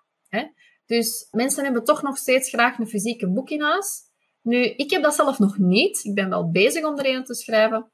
Dus 0.88 1.28
mensen 1.30 1.64
hebben 1.64 1.84
toch 1.84 2.02
nog 2.02 2.16
steeds 2.16 2.48
graag 2.48 2.78
een 2.78 2.88
fysieke 2.88 3.28
boek 3.28 3.50
in 3.50 3.62
huis. 3.62 4.00
Nu, 4.42 4.64
ik 4.64 4.90
heb 4.90 5.02
dat 5.02 5.14
zelf 5.14 5.38
nog 5.38 5.58
niet. 5.58 6.04
Ik 6.04 6.14
ben 6.14 6.28
wel 6.28 6.50
bezig 6.50 6.84
om 6.84 6.98
er 6.98 7.14
een 7.14 7.24
te 7.24 7.34
schrijven. 7.34 7.90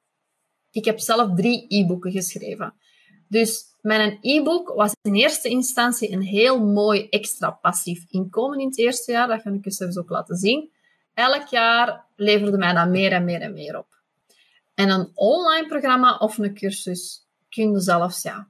Ik 0.71 0.85
heb 0.85 0.99
zelf 0.99 1.35
drie 1.37 1.65
e-boeken 1.69 2.13
geschreven. 2.13 2.75
Dus 3.29 3.65
mijn 3.85 4.19
e-book 4.21 4.73
was 4.75 4.97
in 5.03 5.15
eerste 5.15 5.49
instantie 5.49 6.13
een 6.13 6.23
heel 6.23 6.65
mooi 6.65 7.09
extra 7.09 7.51
passief 7.51 8.05
inkomen 8.09 8.59
in 8.59 8.67
het 8.67 8.79
eerste 8.79 9.13
jaar. 9.13 9.29
Dat 9.29 9.43
ga 9.43 9.51
ik 9.51 9.65
eens 9.65 9.81
even 9.81 10.03
ook 10.03 10.09
laten 10.09 10.37
zien. 10.37 10.71
Elk 11.15 11.47
jaar 11.47 12.05
leverde 12.17 12.59
mij 12.59 12.73
dat 12.73 12.89
meer 12.89 13.13
en 13.13 13.25
meer 13.25 13.41
en 13.41 13.53
meer 13.53 13.79
op. 13.79 13.87
En 14.75 14.91
een 14.91 15.11
online 15.15 15.67
programma 15.69 16.17
of 16.17 16.39
een 16.39 16.55
cursus 16.55 17.27
kun 17.49 17.71
je 17.71 17.81
zelfs, 17.81 18.23
ja, 18.23 18.47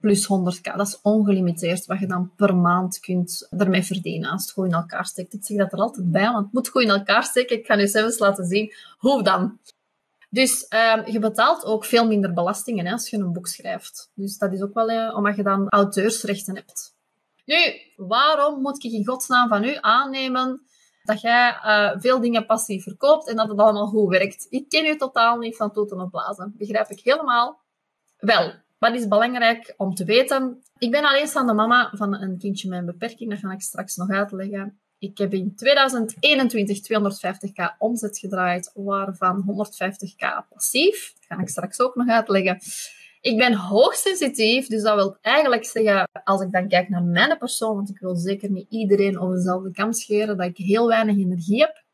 plus 0.00 0.28
100k. 0.28 0.76
Dat 0.76 0.86
is 0.86 1.00
ongelimiteerd 1.02 1.86
wat 1.86 1.98
je 1.98 2.06
dan 2.06 2.30
per 2.36 2.56
maand 2.56 3.00
kunt 3.00 3.46
ermee 3.50 3.82
verdienen 3.82 4.30
als 4.30 4.42
het 4.42 4.52
goed 4.52 4.66
in 4.66 4.72
elkaar 4.72 5.06
steekt. 5.06 5.32
Ik 5.32 5.44
zeg 5.44 5.56
dat 5.56 5.72
er 5.72 5.78
altijd 5.78 6.10
bij, 6.10 6.30
want 6.32 6.44
het 6.44 6.52
moet 6.52 6.68
goed 6.68 6.82
in 6.82 6.88
elkaar 6.88 7.24
steken. 7.24 7.58
Ik 7.58 7.66
ga 7.66 7.74
nu 7.74 7.86
zelfs 7.86 8.18
laten 8.18 8.46
zien 8.46 8.72
hoe 8.98 9.22
dan. 9.22 9.58
Dus 10.34 10.66
uh, 10.70 11.06
je 11.06 11.18
betaalt 11.18 11.64
ook 11.64 11.84
veel 11.84 12.06
minder 12.06 12.32
belastingen 12.32 12.86
hè, 12.86 12.92
als 12.92 13.10
je 13.10 13.16
een 13.16 13.32
boek 13.32 13.46
schrijft. 13.46 14.10
Dus 14.14 14.38
dat 14.38 14.52
is 14.52 14.62
ook 14.62 14.74
wel 14.74 14.90
uh, 14.90 15.16
omdat 15.16 15.36
je 15.36 15.42
dan 15.42 15.68
auteursrechten 15.68 16.54
hebt. 16.54 16.96
Nu, 17.44 17.56
waarom 17.96 18.60
moet 18.60 18.84
ik 18.84 18.92
in 18.92 19.06
godsnaam 19.06 19.48
van 19.48 19.64
u 19.64 19.76
aannemen 19.80 20.62
dat 21.02 21.20
jij 21.20 21.58
uh, 21.64 21.90
veel 21.96 22.20
dingen 22.20 22.46
passief 22.46 22.82
verkoopt 22.82 23.28
en 23.28 23.36
dat 23.36 23.48
het 23.48 23.58
allemaal 23.58 23.86
goed 23.86 24.08
werkt? 24.08 24.46
Ik 24.50 24.68
ken 24.68 24.86
u 24.86 24.96
totaal 24.96 25.38
niet 25.38 25.56
van 25.56 25.72
toeten 25.72 26.00
of 26.00 26.10
blazen. 26.10 26.54
Begrijp 26.56 26.88
ik 26.88 27.00
helemaal. 27.00 27.60
Wel, 28.18 28.52
wat 28.78 28.94
is 28.94 29.08
belangrijk 29.08 29.74
om 29.76 29.94
te 29.94 30.04
weten? 30.04 30.62
Ik 30.78 30.90
ben 30.90 31.04
alleenstaande 31.04 31.54
mama 31.54 31.90
van 31.92 32.14
een 32.14 32.38
kindje 32.38 32.68
met 32.68 32.78
een 32.78 32.86
beperking. 32.86 33.30
Dat 33.30 33.38
ga 33.38 33.52
ik 33.52 33.62
straks 33.62 33.96
nog 33.96 34.08
uitleggen. 34.08 34.78
Ik 35.04 35.18
heb 35.18 35.32
in 35.32 35.54
2021 35.56 36.78
250k 36.78 37.78
omzet 37.78 38.18
gedraaid, 38.18 38.70
waarvan 38.74 39.44
150k 39.46 40.48
passief. 40.48 41.12
Dat 41.14 41.24
ga 41.38 41.42
ik 41.42 41.48
straks 41.48 41.80
ook 41.80 41.94
nog 41.94 42.08
uitleggen. 42.08 42.58
Ik 43.20 43.36
ben 43.36 43.54
hoogsensitief, 43.54 44.66
dus 44.66 44.82
dat 44.82 44.94
wil 44.94 45.16
eigenlijk 45.20 45.64
zeggen, 45.64 46.08
als 46.24 46.40
ik 46.40 46.52
dan 46.52 46.68
kijk 46.68 46.88
naar 46.88 47.02
mijn 47.02 47.38
persoon, 47.38 47.74
want 47.74 47.88
ik 47.88 47.98
wil 47.98 48.16
zeker 48.16 48.50
niet 48.50 48.66
iedereen 48.70 49.18
over 49.18 49.36
dezelfde 49.36 49.70
kam 49.70 49.92
scheren, 49.92 50.36
dat 50.36 50.46
ik 50.46 50.56
heel 50.56 50.86
weinig 50.86 51.16
energie 51.16 51.60
heb, 51.60 51.84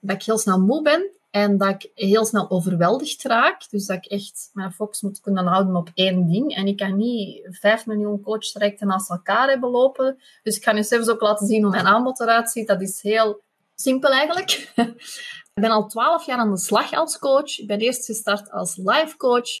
dat 0.00 0.16
ik 0.16 0.22
heel 0.22 0.38
snel 0.38 0.60
moe 0.60 0.82
ben 0.82 1.19
en 1.30 1.58
dat 1.58 1.68
ik 1.68 1.90
heel 1.94 2.24
snel 2.24 2.50
overweldigd 2.50 3.22
raak. 3.22 3.70
Dus 3.70 3.86
dat 3.86 3.96
ik 3.96 4.04
echt 4.04 4.50
mijn 4.52 4.72
focus 4.72 5.00
moet 5.00 5.20
kunnen 5.20 5.46
houden 5.46 5.76
op 5.76 5.90
één 5.94 6.26
ding. 6.26 6.54
En 6.54 6.66
ik 6.66 6.76
kan 6.76 6.96
niet 6.96 7.46
vijf 7.50 7.86
miljoen 7.86 8.20
coachtrajecten 8.20 8.86
naast 8.86 9.10
elkaar 9.10 9.48
hebben 9.48 9.70
lopen. 9.70 10.22
Dus 10.42 10.56
ik 10.56 10.64
ga 10.64 10.72
nu 10.72 10.82
zelfs 10.82 11.08
ook 11.08 11.20
laten 11.20 11.46
zien 11.46 11.62
hoe 11.62 11.70
mijn 11.70 11.86
aanbod 11.86 12.20
eruit 12.20 12.50
ziet. 12.50 12.66
Dat 12.66 12.82
is 12.82 13.02
heel 13.02 13.42
simpel 13.74 14.10
eigenlijk. 14.10 14.72
ik 15.54 15.60
ben 15.62 15.70
al 15.70 15.86
twaalf 15.86 16.26
jaar 16.26 16.38
aan 16.38 16.50
de 16.50 16.58
slag 16.58 16.92
als 16.92 17.18
coach. 17.18 17.58
Ik 17.58 17.66
ben 17.66 17.78
eerst 17.78 18.04
gestart 18.04 18.50
als 18.50 18.76
life 18.76 19.16
coach. 19.16 19.60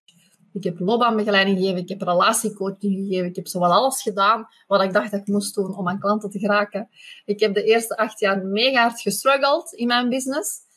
Ik 0.52 0.64
heb 0.64 0.78
loopbaanbegeleiding 0.78 1.58
gegeven, 1.58 1.80
ik 1.80 1.88
heb 1.88 2.02
relatiecoaching 2.02 2.94
gegeven, 2.96 3.26
ik 3.26 3.36
heb 3.36 3.46
zowel 3.46 3.72
alles 3.72 4.02
gedaan 4.02 4.48
wat 4.66 4.82
ik 4.82 4.92
dacht 4.92 5.10
dat 5.10 5.20
ik 5.20 5.26
moest 5.26 5.54
doen 5.54 5.76
om 5.76 5.88
aan 5.88 5.98
klanten 5.98 6.30
te 6.30 6.38
geraken. 6.38 6.88
Ik 7.24 7.40
heb 7.40 7.54
de 7.54 7.62
eerste 7.62 7.96
acht 7.96 8.20
jaar 8.20 8.46
mega 8.46 8.82
hard 8.82 9.00
gestruggeld 9.00 9.72
in 9.72 9.86
mijn 9.86 10.08
business. 10.08 10.68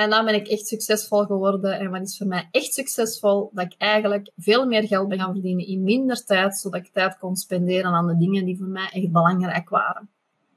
En 0.00 0.10
dan 0.10 0.24
ben 0.24 0.34
ik 0.34 0.48
echt 0.48 0.66
succesvol 0.66 1.24
geworden. 1.24 1.78
En 1.78 1.90
wat 1.90 2.02
is 2.02 2.16
voor 2.16 2.26
mij 2.26 2.48
echt 2.50 2.74
succesvol? 2.74 3.50
Dat 3.52 3.64
ik 3.64 3.74
eigenlijk 3.78 4.30
veel 4.36 4.66
meer 4.66 4.86
geld 4.86 5.08
ben 5.08 5.18
gaan 5.18 5.32
verdienen 5.32 5.66
in 5.66 5.82
minder 5.82 6.24
tijd, 6.24 6.56
zodat 6.56 6.80
ik 6.80 6.92
tijd 6.92 7.18
kon 7.18 7.36
spenderen 7.36 7.92
aan 7.92 8.06
de 8.06 8.16
dingen 8.16 8.44
die 8.44 8.56
voor 8.56 8.66
mij 8.66 8.88
echt 8.92 9.12
belangrijk 9.12 9.68
waren. 9.68 10.08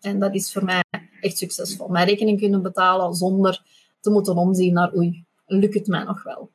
En 0.02 0.20
dat 0.20 0.36
is 0.36 0.54
voor 0.54 0.64
mij 0.64 0.84
echt 1.22 1.38
succesvol. 1.38 1.88
Mijn 1.88 2.08
rekening 2.08 2.40
kunnen 2.40 2.62
betalen 2.62 3.14
zonder 3.14 3.62
te 4.00 4.10
moeten 4.10 4.36
omzien 4.36 4.74
naar 4.74 4.96
oei, 4.96 5.26
lukt 5.46 5.74
het 5.74 5.88
mij 5.88 6.04
nog 6.04 6.24
wel? 6.24 6.52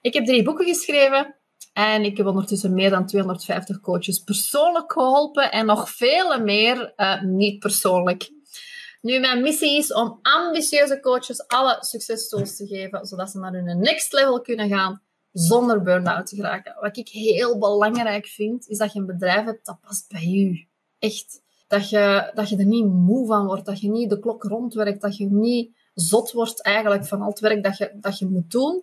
Ik 0.00 0.14
heb 0.14 0.24
drie 0.24 0.42
boeken 0.42 0.66
geschreven 0.66 1.34
en 1.72 2.04
ik 2.04 2.16
heb 2.16 2.26
ondertussen 2.26 2.74
meer 2.74 2.90
dan 2.90 3.06
250 3.06 3.80
coaches 3.80 4.18
persoonlijk 4.18 4.92
geholpen 4.92 5.52
en 5.52 5.66
nog 5.66 5.90
vele 5.90 6.40
meer 6.40 6.92
uh, 6.96 7.22
niet 7.22 7.58
persoonlijk. 7.58 8.34
Nu, 9.06 9.18
mijn 9.18 9.42
missie 9.42 9.76
is 9.76 9.92
om 9.92 10.18
ambitieuze 10.22 11.00
coaches 11.00 11.46
alle 11.46 11.76
succestools 11.80 12.56
te 12.56 12.66
geven, 12.66 13.06
zodat 13.06 13.30
ze 13.30 13.38
naar 13.38 13.52
hun 13.52 13.78
next 13.78 14.12
level 14.12 14.40
kunnen 14.40 14.68
gaan 14.68 15.02
zonder 15.32 15.82
burn-out 15.82 16.26
te 16.26 16.36
geraken. 16.36 16.76
Wat 16.80 16.96
ik 16.96 17.08
heel 17.08 17.58
belangrijk 17.58 18.26
vind, 18.26 18.68
is 18.68 18.78
dat 18.78 18.92
je 18.92 18.98
een 18.98 19.06
bedrijf 19.06 19.44
hebt 19.44 19.66
dat 19.66 19.80
past 19.80 20.08
bij 20.08 20.26
je. 20.26 20.66
Echt. 20.98 21.42
Dat 21.68 21.90
je, 21.90 22.30
dat 22.34 22.48
je 22.48 22.56
er 22.56 22.66
niet 22.66 22.84
moe 22.86 23.26
van 23.26 23.46
wordt, 23.46 23.66
dat 23.66 23.80
je 23.80 23.90
niet 23.90 24.10
de 24.10 24.18
klok 24.18 24.42
rondwerkt, 24.42 25.00
dat 25.00 25.16
je 25.16 25.26
niet 25.30 25.76
zot 25.94 26.32
wordt 26.32 26.62
eigenlijk 26.62 27.06
van 27.06 27.20
al 27.20 27.28
het 27.28 27.40
werk 27.40 27.62
dat 27.62 27.76
je, 27.76 27.90
dat 27.94 28.18
je 28.18 28.26
moet 28.26 28.50
doen. 28.50 28.82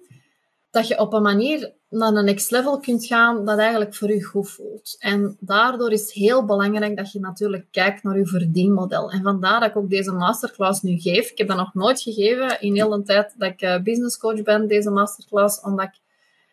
Dat 0.72 0.88
je 0.88 1.00
op 1.00 1.14
een 1.14 1.22
manier 1.22 1.74
naar 1.94 2.14
een 2.14 2.26
next 2.26 2.52
level 2.52 2.80
kunt 2.80 3.06
gaan 3.06 3.46
dat 3.46 3.58
eigenlijk 3.58 3.96
voor 3.96 4.10
je 4.10 4.24
goed 4.24 4.50
voelt. 4.50 4.96
En 5.00 5.38
daardoor 5.40 5.92
is 5.92 6.02
het 6.02 6.12
heel 6.12 6.46
belangrijk 6.46 6.98
dat 6.98 7.12
je 7.12 7.20
natuurlijk 7.20 7.66
kijkt 7.72 8.04
naar 8.04 8.18
je 8.18 8.26
verdienmodel. 8.26 9.12
En 9.12 9.22
vandaar 9.22 9.60
dat 9.60 9.70
ik 9.70 9.76
ook 9.76 9.90
deze 9.90 10.12
masterclass 10.12 10.82
nu 10.82 11.00
geef. 11.00 11.30
Ik 11.30 11.38
heb 11.38 11.48
dat 11.48 11.58
nog 11.58 11.74
nooit 11.74 12.02
gegeven 12.02 12.62
in 12.62 12.76
heel 12.76 12.90
de 12.90 13.04
tijd 13.04 13.34
dat 13.38 13.50
ik 13.50 13.62
eh, 13.62 13.82
business 13.82 14.18
coach 14.18 14.42
ben, 14.42 14.68
deze 14.68 14.90
masterclass, 14.90 15.62
omdat 15.62 15.86
ik 15.86 16.00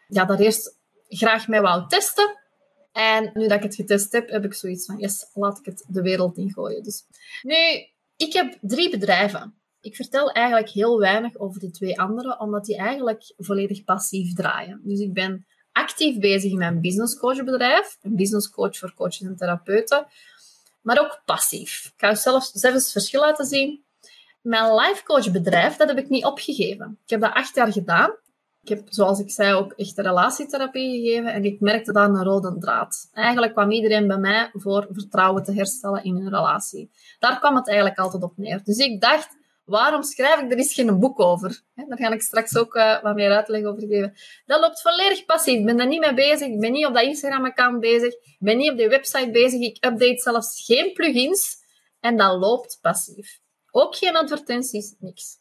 ja, 0.07 0.25
dat 0.25 0.41
eerst 0.41 0.79
graag 1.09 1.49
mee 1.49 1.61
wou 1.61 1.89
testen. 1.89 2.39
En 2.93 3.31
nu 3.35 3.49
dat 3.49 3.57
ik 3.57 3.63
het 3.63 3.75
getest 3.75 4.13
heb, 4.13 4.31
heb 4.31 4.45
ik 4.45 4.55
zoiets 4.55 4.87
van, 4.87 4.99
yes, 4.99 5.31
laat 5.35 5.59
ik 5.59 5.65
het 5.65 5.85
de 5.89 6.03
wereld 6.03 6.37
ingooien. 6.37 6.83
Dus 6.83 7.05
nu, 7.43 7.55
ik 8.17 8.33
heb 8.33 8.59
drie 8.61 8.91
bedrijven. 8.91 9.60
Ik 9.81 9.97
vertel 9.97 10.31
eigenlijk 10.31 10.69
heel 10.69 10.99
weinig 10.99 11.39
over 11.39 11.61
die 11.61 11.71
twee 11.71 12.01
andere, 12.01 12.39
omdat 12.39 12.65
die 12.65 12.77
eigenlijk 12.77 13.33
volledig 13.37 13.85
passief 13.85 14.35
draaien. 14.35 14.81
Dus 14.85 15.01
ik 15.01 15.13
ben 15.13 15.47
actief 15.73 16.19
bezig 16.19 16.51
in 16.51 16.59
mijn 16.59 16.81
business 16.81 17.19
coachbedrijf, 17.19 17.99
een 18.03 18.17
business 18.17 18.51
coach 18.51 18.77
voor 18.77 18.95
coaches 18.95 19.21
en 19.21 19.37
therapeuten, 19.37 20.07
maar 20.81 21.01
ook 21.01 21.23
passief. 21.25 21.85
Ik 21.85 21.93
ga 21.97 22.15
zelfs, 22.15 22.51
zelfs 22.51 22.83
het 22.83 22.93
verschil 22.93 23.21
laten 23.21 23.47
zien. 23.47 23.85
Mijn 24.41 24.75
life 24.75 25.03
coach 25.05 25.31
bedrijf, 25.31 25.77
dat 25.77 25.89
heb 25.89 25.99
ik 25.99 26.09
niet 26.09 26.25
opgegeven. 26.25 26.99
Ik 27.05 27.11
heb 27.11 27.21
dat 27.21 27.33
acht 27.33 27.55
jaar 27.55 27.73
gedaan. 27.73 28.11
Ik 28.63 28.69
heb, 28.69 28.83
zoals 28.89 29.19
ik 29.19 29.31
zei, 29.31 29.55
ook 29.55 29.73
echt 29.73 29.99
relatietherapie 29.99 31.01
gegeven 31.01 31.33
en 31.33 31.45
ik 31.45 31.61
merkte 31.61 31.93
daar 31.93 32.09
een 32.09 32.25
rode 32.25 32.59
draad. 32.59 33.09
Eigenlijk 33.13 33.53
kwam 33.53 33.71
iedereen 33.71 34.07
bij 34.07 34.19
mij 34.19 34.51
voor 34.53 34.87
vertrouwen 34.91 35.43
te 35.43 35.53
herstellen 35.53 36.05
in 36.05 36.17
een 36.17 36.29
relatie. 36.29 36.91
Daar 37.19 37.39
kwam 37.39 37.57
het 37.57 37.69
eigenlijk 37.69 37.99
altijd 37.99 38.23
op 38.23 38.37
neer. 38.37 38.61
Dus 38.65 38.77
ik 38.77 39.01
dacht, 39.01 39.37
waarom 39.71 40.03
schrijf 40.03 40.41
ik 40.41 40.53
er 40.53 40.59
eens 40.59 40.75
geen 40.75 40.99
boek 40.99 41.21
over? 41.21 41.63
Daar 41.75 41.99
ga 41.99 42.11
ik 42.11 42.23
straks 42.23 42.57
ook 42.57 42.75
uh, 42.75 43.03
wat 43.03 43.15
meer 43.15 43.33
uitleg 43.33 43.65
over 43.65 43.81
geven. 43.81 44.15
Dat 44.47 44.61
loopt 44.61 44.81
volledig 44.81 45.25
passief. 45.25 45.59
Ik 45.59 45.65
ben 45.65 45.77
daar 45.77 45.87
niet 45.87 46.01
mee 46.01 46.15
bezig. 46.15 46.49
Ik 46.49 46.61
ben 46.61 46.73
niet 46.73 46.87
op 46.87 46.95
dat 46.95 47.03
Instagram-account 47.03 47.81
bezig. 47.81 48.13
Ik 48.13 48.37
ben 48.39 48.57
niet 48.57 48.71
op 48.71 48.77
die 48.77 48.89
website 48.89 49.31
bezig. 49.31 49.61
Ik 49.61 49.85
update 49.85 50.21
zelfs 50.21 50.65
geen 50.65 50.93
plugins. 50.93 51.57
En 52.01 52.17
dat 52.17 52.39
loopt 52.39 52.79
passief. 52.81 53.41
Ook 53.71 53.97
geen 53.97 54.17
advertenties, 54.17 54.95
niks. 54.99 55.39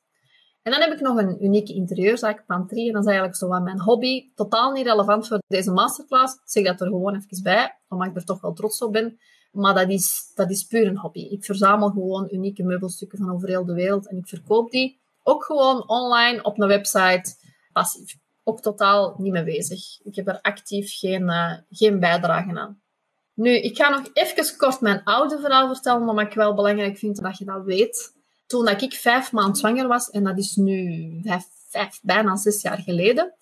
En 0.61 0.71
dan 0.71 0.81
heb 0.81 0.91
ik 0.91 0.99
nog 0.99 1.17
een 1.17 1.43
unieke 1.43 1.73
interieurzaak, 1.73 2.45
Pantry. 2.45 2.87
En 2.87 2.93
dat 2.93 3.01
is 3.01 3.07
eigenlijk 3.07 3.37
zo 3.37 3.47
wat 3.47 3.63
mijn 3.63 3.81
hobby. 3.81 4.31
Totaal 4.35 4.71
niet 4.71 4.85
relevant 4.85 5.27
voor 5.27 5.39
deze 5.47 5.71
masterclass. 5.71 6.33
Ik 6.33 6.41
zeg 6.43 6.63
dat 6.63 6.81
er 6.81 6.87
gewoon 6.87 7.15
even 7.15 7.43
bij, 7.43 7.79
omdat 7.87 8.07
ik 8.07 8.15
er 8.15 8.25
toch 8.25 8.41
wel 8.41 8.53
trots 8.53 8.81
op 8.81 8.91
ben. 8.91 9.19
Maar 9.51 9.73
dat 9.73 9.89
is, 9.89 10.31
dat 10.35 10.49
is 10.49 10.63
puur 10.63 10.87
een 10.87 10.97
hobby. 10.97 11.19
Ik 11.19 11.45
verzamel 11.45 11.89
gewoon 11.89 12.27
unieke 12.31 12.63
meubelstukken 12.63 13.17
van 13.17 13.31
over 13.31 13.47
heel 13.47 13.65
de 13.65 13.73
wereld 13.73 14.07
en 14.07 14.17
ik 14.17 14.27
verkoop 14.27 14.71
die 14.71 14.99
ook 15.23 15.43
gewoon 15.43 15.87
online 15.87 16.43
op 16.43 16.59
een 16.59 16.67
website 16.67 17.35
passief. 17.73 18.17
Ook 18.43 18.61
totaal 18.61 19.15
niet 19.17 19.31
mee 19.31 19.43
bezig. 19.43 19.99
Ik 20.03 20.15
heb 20.15 20.27
er 20.27 20.41
actief 20.41 20.97
geen, 20.97 21.21
uh, 21.21 21.53
geen 21.69 21.99
bijdrage 21.99 22.59
aan. 22.59 22.81
Nu, 23.33 23.49
ik 23.49 23.77
ga 23.77 23.89
nog 23.89 24.09
even 24.13 24.57
kort 24.57 24.81
mijn 24.81 25.03
oude 25.03 25.39
verhaal 25.39 25.73
vertellen, 25.73 26.09
omdat 26.09 26.25
ik 26.25 26.33
wel 26.33 26.53
belangrijk 26.53 26.97
vind 26.97 27.21
dat 27.21 27.37
je 27.37 27.45
dat 27.45 27.63
weet 27.63 28.17
toen 28.49 28.65
dat 28.65 28.81
ik 28.81 28.93
vijf 28.93 29.31
maanden 29.31 29.55
zwanger 29.55 29.87
was, 29.87 30.09
en 30.09 30.23
dat 30.23 30.37
is 30.37 30.55
nu 30.55 31.21
vijf, 31.69 31.99
bijna 32.01 32.35
zes 32.35 32.61
jaar 32.61 32.77
geleden, 32.77 33.33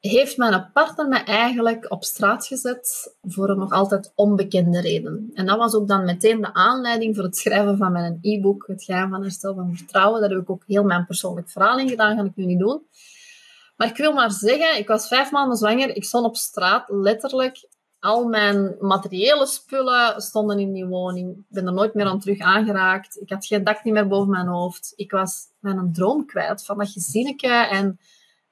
heeft 0.00 0.36
mijn 0.36 0.70
partner 0.72 1.08
me 1.08 1.16
eigenlijk 1.16 1.90
op 1.90 2.04
straat 2.04 2.46
gezet 2.46 3.16
voor 3.22 3.48
een 3.48 3.58
nog 3.58 3.72
altijd 3.72 4.12
onbekende 4.14 4.80
reden. 4.80 5.30
En 5.34 5.46
dat 5.46 5.58
was 5.58 5.74
ook 5.74 5.88
dan 5.88 6.04
meteen 6.04 6.40
de 6.40 6.54
aanleiding 6.54 7.14
voor 7.14 7.24
het 7.24 7.36
schrijven 7.36 7.76
van 7.76 7.92
mijn 7.92 8.18
e-book, 8.20 8.64
Het 8.66 8.84
geheim 8.84 9.10
van 9.10 9.22
herstel 9.22 9.54
van 9.54 9.76
vertrouwen. 9.76 10.20
Daar 10.20 10.30
heb 10.30 10.40
ik 10.40 10.50
ook 10.50 10.64
heel 10.66 10.84
mijn 10.84 11.06
persoonlijk 11.06 11.50
verhaal 11.50 11.78
in 11.78 11.88
gedaan, 11.88 12.16
ga 12.16 12.24
ik 12.24 12.36
nu 12.36 12.44
niet 12.44 12.58
doen. 12.58 12.86
Maar 13.76 13.88
ik 13.88 13.96
wil 13.96 14.12
maar 14.12 14.30
zeggen, 14.30 14.78
ik 14.78 14.88
was 14.88 15.08
vijf 15.08 15.30
maanden 15.30 15.56
zwanger, 15.56 15.96
ik 15.96 16.04
stond 16.04 16.26
op 16.26 16.36
straat, 16.36 16.88
letterlijk 16.88 17.68
al 18.00 18.28
mijn 18.28 18.76
materiële 18.80 19.46
spullen 19.46 20.20
stonden 20.20 20.58
in 20.58 20.72
die 20.72 20.86
woning. 20.86 21.36
Ik 21.36 21.44
ben 21.48 21.66
er 21.66 21.72
nooit 21.72 21.94
meer 21.94 22.06
aan 22.06 22.20
terug 22.20 22.38
aangeraakt. 22.38 23.20
Ik 23.20 23.30
had 23.30 23.46
geen 23.46 23.64
dak 23.64 23.84
niet 23.84 23.94
meer 23.94 24.08
boven 24.08 24.30
mijn 24.30 24.46
hoofd. 24.46 24.92
Ik 24.96 25.10
was 25.10 25.46
mijn 25.58 25.92
droom 25.92 26.26
kwijt 26.26 26.64
van 26.64 26.78
dat 26.78 26.90
gezinnetje 26.90 27.48
en 27.48 27.98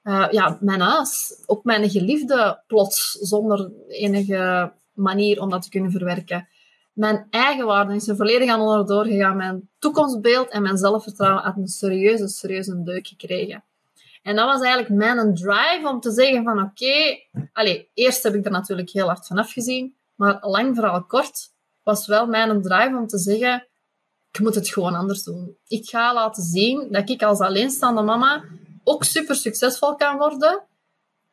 uh, 0.07 0.27
ja, 0.31 0.57
mijn 0.61 0.79
huis. 0.79 1.43
Ook 1.45 1.63
mijn 1.63 1.89
geliefde 1.89 2.61
plots, 2.67 3.11
zonder 3.11 3.71
enige 3.87 4.71
manier 4.93 5.41
om 5.41 5.49
dat 5.49 5.61
te 5.61 5.69
kunnen 5.69 5.91
verwerken. 5.91 6.47
Mijn 6.93 7.27
eigen 7.29 7.65
waarde 7.65 7.95
is 7.95 8.07
er 8.07 8.15
volledig 8.15 8.49
aan 8.49 8.61
onderdoor 8.61 9.05
gegaan. 9.05 9.37
Mijn 9.37 9.69
toekomstbeeld 9.79 10.49
en 10.49 10.61
mijn 10.61 10.77
zelfvertrouwen 10.77 11.43
had 11.43 11.57
een 11.57 11.67
serieuze, 11.67 12.27
serieuze 12.27 12.83
deuk 12.83 13.07
gekregen. 13.07 13.63
En 14.23 14.35
dat 14.35 14.45
was 14.45 14.61
eigenlijk 14.61 14.93
mijn 14.93 15.35
drive 15.35 15.81
om 15.83 15.99
te 15.99 16.11
zeggen 16.11 16.43
van 16.43 16.61
oké, 16.61 17.17
eerst 17.93 18.23
heb 18.23 18.33
ik 18.33 18.45
er 18.45 18.51
natuurlijk 18.51 18.89
heel 18.89 19.07
hard 19.07 19.27
vanaf 19.27 19.51
gezien, 19.51 19.95
maar 20.15 20.37
lang 20.41 20.75
vooral 20.75 21.03
kort 21.03 21.51
was 21.83 22.07
wel 22.07 22.27
mijn 22.27 22.61
drive 22.61 22.95
om 22.97 23.07
te 23.07 23.17
zeggen, 23.17 23.67
ik 24.31 24.39
moet 24.39 24.55
het 24.55 24.69
gewoon 24.69 24.95
anders 24.95 25.23
doen. 25.23 25.57
Ik 25.67 25.89
ga 25.89 26.13
laten 26.13 26.43
zien 26.43 26.87
dat 26.91 27.09
ik 27.09 27.23
als 27.23 27.39
alleenstaande 27.39 28.01
mama 28.01 28.43
ook 28.87 29.03
super 29.03 29.35
succesvol 29.35 29.95
kan 29.95 30.17
worden 30.17 30.63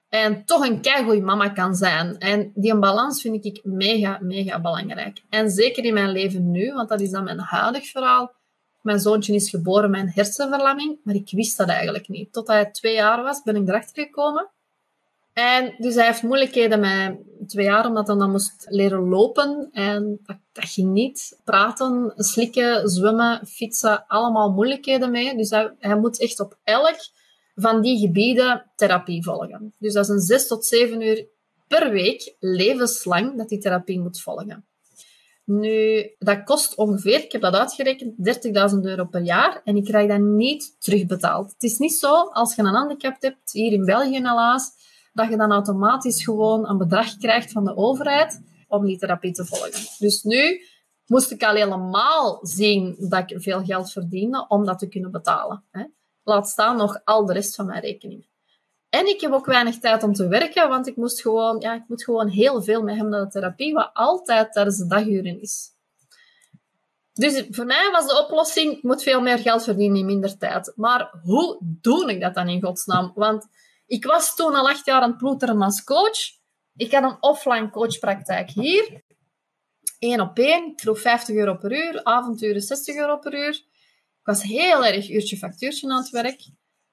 en 0.09 0.45
toch 0.45 0.67
een 0.67 0.81
keigoeie 0.81 1.23
mama 1.23 1.49
kan 1.49 1.75
zijn. 1.75 2.19
En 2.19 2.51
die 2.55 2.79
balans 2.79 3.21
vind 3.21 3.45
ik 3.45 3.61
mega, 3.63 4.19
mega 4.21 4.61
belangrijk. 4.61 5.23
En 5.31 5.51
zeker 5.51 5.85
in 5.85 5.95
mijn 5.95 6.11
leven 6.11 6.51
nu, 6.51 6.73
want 6.73 6.89
dat 6.89 7.01
is 7.01 7.11
dan 7.11 7.25
mijn 7.25 7.39
huidig 7.39 7.87
verhaal, 7.87 8.33
mijn 8.83 9.01
zoontje 9.01 9.35
is 9.35 9.51
geboren 9.51 9.91
met 9.91 10.01
een 10.01 10.13
hersenverlamming, 10.15 10.99
maar 11.05 11.15
ik 11.15 11.31
wist 11.31 11.57
dat 11.57 11.69
eigenlijk 11.69 12.09
niet. 12.09 12.33
Tot 12.33 12.47
hij 12.47 12.71
twee 12.71 12.95
jaar 12.95 13.23
was, 13.23 13.43
ben 13.43 13.57
ik 13.57 13.69
erachter 13.69 14.05
gekomen. 14.05 14.49
En 15.33 15.75
dus 15.79 15.95
hij 15.95 16.07
heeft 16.07 16.23
moeilijkheden 16.23 16.81
met 16.81 17.19
twee 17.49 17.65
jaar, 17.65 17.87
omdat 17.87 18.07
hij 18.07 18.17
dan 18.17 18.31
moest 18.31 18.67
leren 18.69 19.09
lopen. 19.09 19.69
En 19.73 20.21
dat, 20.23 20.37
dat 20.53 20.65
ging 20.65 20.93
niet. 20.93 21.41
Praten, 21.45 22.13
slikken, 22.17 22.89
zwemmen, 22.89 23.47
fietsen, 23.47 24.07
allemaal 24.07 24.51
moeilijkheden 24.51 25.11
mee. 25.11 25.37
Dus 25.37 25.51
hij 25.79 25.97
moet 25.97 26.21
echt 26.21 26.41
op 26.41 26.59
elk 26.65 26.97
van 27.55 27.81
die 27.81 27.99
gebieden 27.99 28.71
therapie 28.77 29.23
volgen. 29.23 29.75
Dus 29.79 29.93
dat 29.93 30.05
is 30.05 30.11
een 30.11 30.21
zes 30.21 30.47
tot 30.47 30.65
zeven 30.65 31.01
uur 31.01 31.27
per 31.69 31.91
week, 31.91 32.37
levenslang, 32.39 33.37
dat 33.37 33.49
die 33.49 33.59
therapie 33.59 34.01
moet 34.01 34.21
volgen. 34.21 34.65
Nu, 35.45 36.11
dat 36.19 36.45
kost 36.45 36.75
ongeveer, 36.75 37.25
ik 37.25 37.33
heb 37.33 37.41
dat 37.41 37.55
uitgerekend, 37.55 38.15
30.000 38.75 38.79
euro 38.81 39.05
per 39.05 39.23
jaar 39.23 39.61
en 39.65 39.77
ik 39.77 39.85
krijg 39.85 40.09
dat 40.09 40.21
niet 40.21 40.77
terugbetaald. 40.79 41.53
Het 41.53 41.63
is 41.63 41.79
niet 41.79 41.95
zo, 41.95 42.23
als 42.23 42.55
je 42.55 42.63
een 42.63 42.75
handicap 42.75 43.17
hebt, 43.23 43.53
hier 43.53 43.73
in 43.73 43.85
België 43.85 44.17
helaas, 44.17 44.71
dat 45.13 45.29
je 45.29 45.37
dan 45.37 45.53
automatisch 45.53 46.25
gewoon 46.25 46.69
een 46.69 46.79
bedrag 46.79 47.17
krijgt 47.17 47.53
van 47.53 47.65
de 47.65 47.77
overheid 47.77 48.43
om 48.69 48.87
die 48.87 48.99
therapie 48.99 49.33
te 49.33 49.45
volgen. 49.45 49.87
Dus 49.99 50.23
nu 50.23 50.61
moest 51.07 51.31
ik 51.31 51.43
al 51.43 51.55
helemaal 51.55 52.39
zien 52.43 52.97
dat 52.99 53.31
ik 53.31 53.43
veel 53.43 53.65
geld 53.65 53.93
verdiende 53.93 54.45
om 54.49 54.65
dat 54.65 54.79
te 54.79 54.89
kunnen 54.89 55.11
betalen. 55.11 55.65
Laat 56.25 56.49
staan 56.49 56.77
nog 56.77 57.01
al 57.05 57.27
de 57.27 57.33
rest 57.33 57.55
van 57.55 57.67
mijn 57.67 57.81
rekening. 57.81 58.27
En 58.89 59.07
ik 59.07 59.21
heb 59.21 59.33
ook 59.33 59.47
weinig 59.47 59.79
tijd 59.79 60.03
om 60.03 60.13
te 60.13 60.29
werken, 60.29 60.69
want 60.69 60.87
ik 60.87 60.97
moest 60.97 61.21
gewoon, 61.21 61.61
ja, 61.61 61.75
ik 61.75 61.85
moet 61.89 62.05
gewoon 62.05 62.29
heel 62.29 62.63
veel 62.63 62.83
met 62.83 62.97
hem 62.97 63.09
naar 63.09 63.25
de 63.25 63.31
therapie, 63.31 63.73
wat 63.73 63.91
altijd 63.93 64.53
tijdens 64.53 64.77
de 64.77 64.87
daguren 64.87 65.41
is. 65.41 65.73
Dus 67.13 67.45
voor 67.51 67.65
mij 67.65 67.91
was 67.93 68.07
de 68.07 68.25
oplossing, 68.25 68.73
ik 68.73 68.83
moet 68.83 69.03
veel 69.03 69.21
meer 69.21 69.39
geld 69.39 69.65
verdienen 69.65 69.99
in 69.99 70.07
minder 70.07 70.39
tijd. 70.39 70.73
Maar 70.77 71.11
hoe 71.23 71.59
doe 71.61 72.11
ik 72.11 72.21
dat 72.21 72.35
dan 72.35 72.49
in 72.49 72.63
godsnaam? 72.63 73.13
Want 73.15 73.47
ik 73.87 74.05
was 74.05 74.35
toen 74.35 74.55
al 74.55 74.69
acht 74.69 74.87
jaar 74.87 75.03
aan 75.03 75.09
het 75.09 75.19
ploeteren 75.19 75.63
als 75.63 75.85
coach. 75.85 76.19
Ik 76.77 76.93
had 76.93 77.03
een 77.03 77.17
offline 77.21 77.71
coachpraktijk 77.71 78.51
hier. 78.51 79.03
Eén 79.99 80.21
op 80.21 80.39
één. 80.39 80.67
Ik 80.67 80.81
vroeg 80.81 81.01
50 81.01 81.35
euro 81.35 81.55
per 81.55 81.73
uur, 81.73 82.05
avonturen 82.05 82.61
60 82.61 82.97
euro 82.97 83.17
per 83.17 83.35
uur. 83.35 83.63
Ik 84.25 84.31
was 84.31 84.43
heel 84.43 84.85
erg 84.85 85.11
uurtje 85.11 85.37
factuurtje 85.37 85.91
aan 85.91 85.97
het 85.97 86.11
werk. 86.11 86.49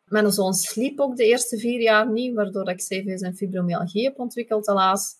Mijn 0.05 0.31
zoon 0.31 0.53
sliep 0.53 0.99
ook 0.99 1.15
de 1.15 1.25
eerste 1.25 1.57
vier 1.57 1.81
jaar 1.81 2.11
niet, 2.11 2.35
waardoor 2.35 2.69
ik 2.69 2.77
CV's 2.77 3.21
en 3.21 3.35
fibromyalgie 3.35 4.03
heb 4.03 4.19
ontwikkeld, 4.19 4.67
helaas. 4.67 5.15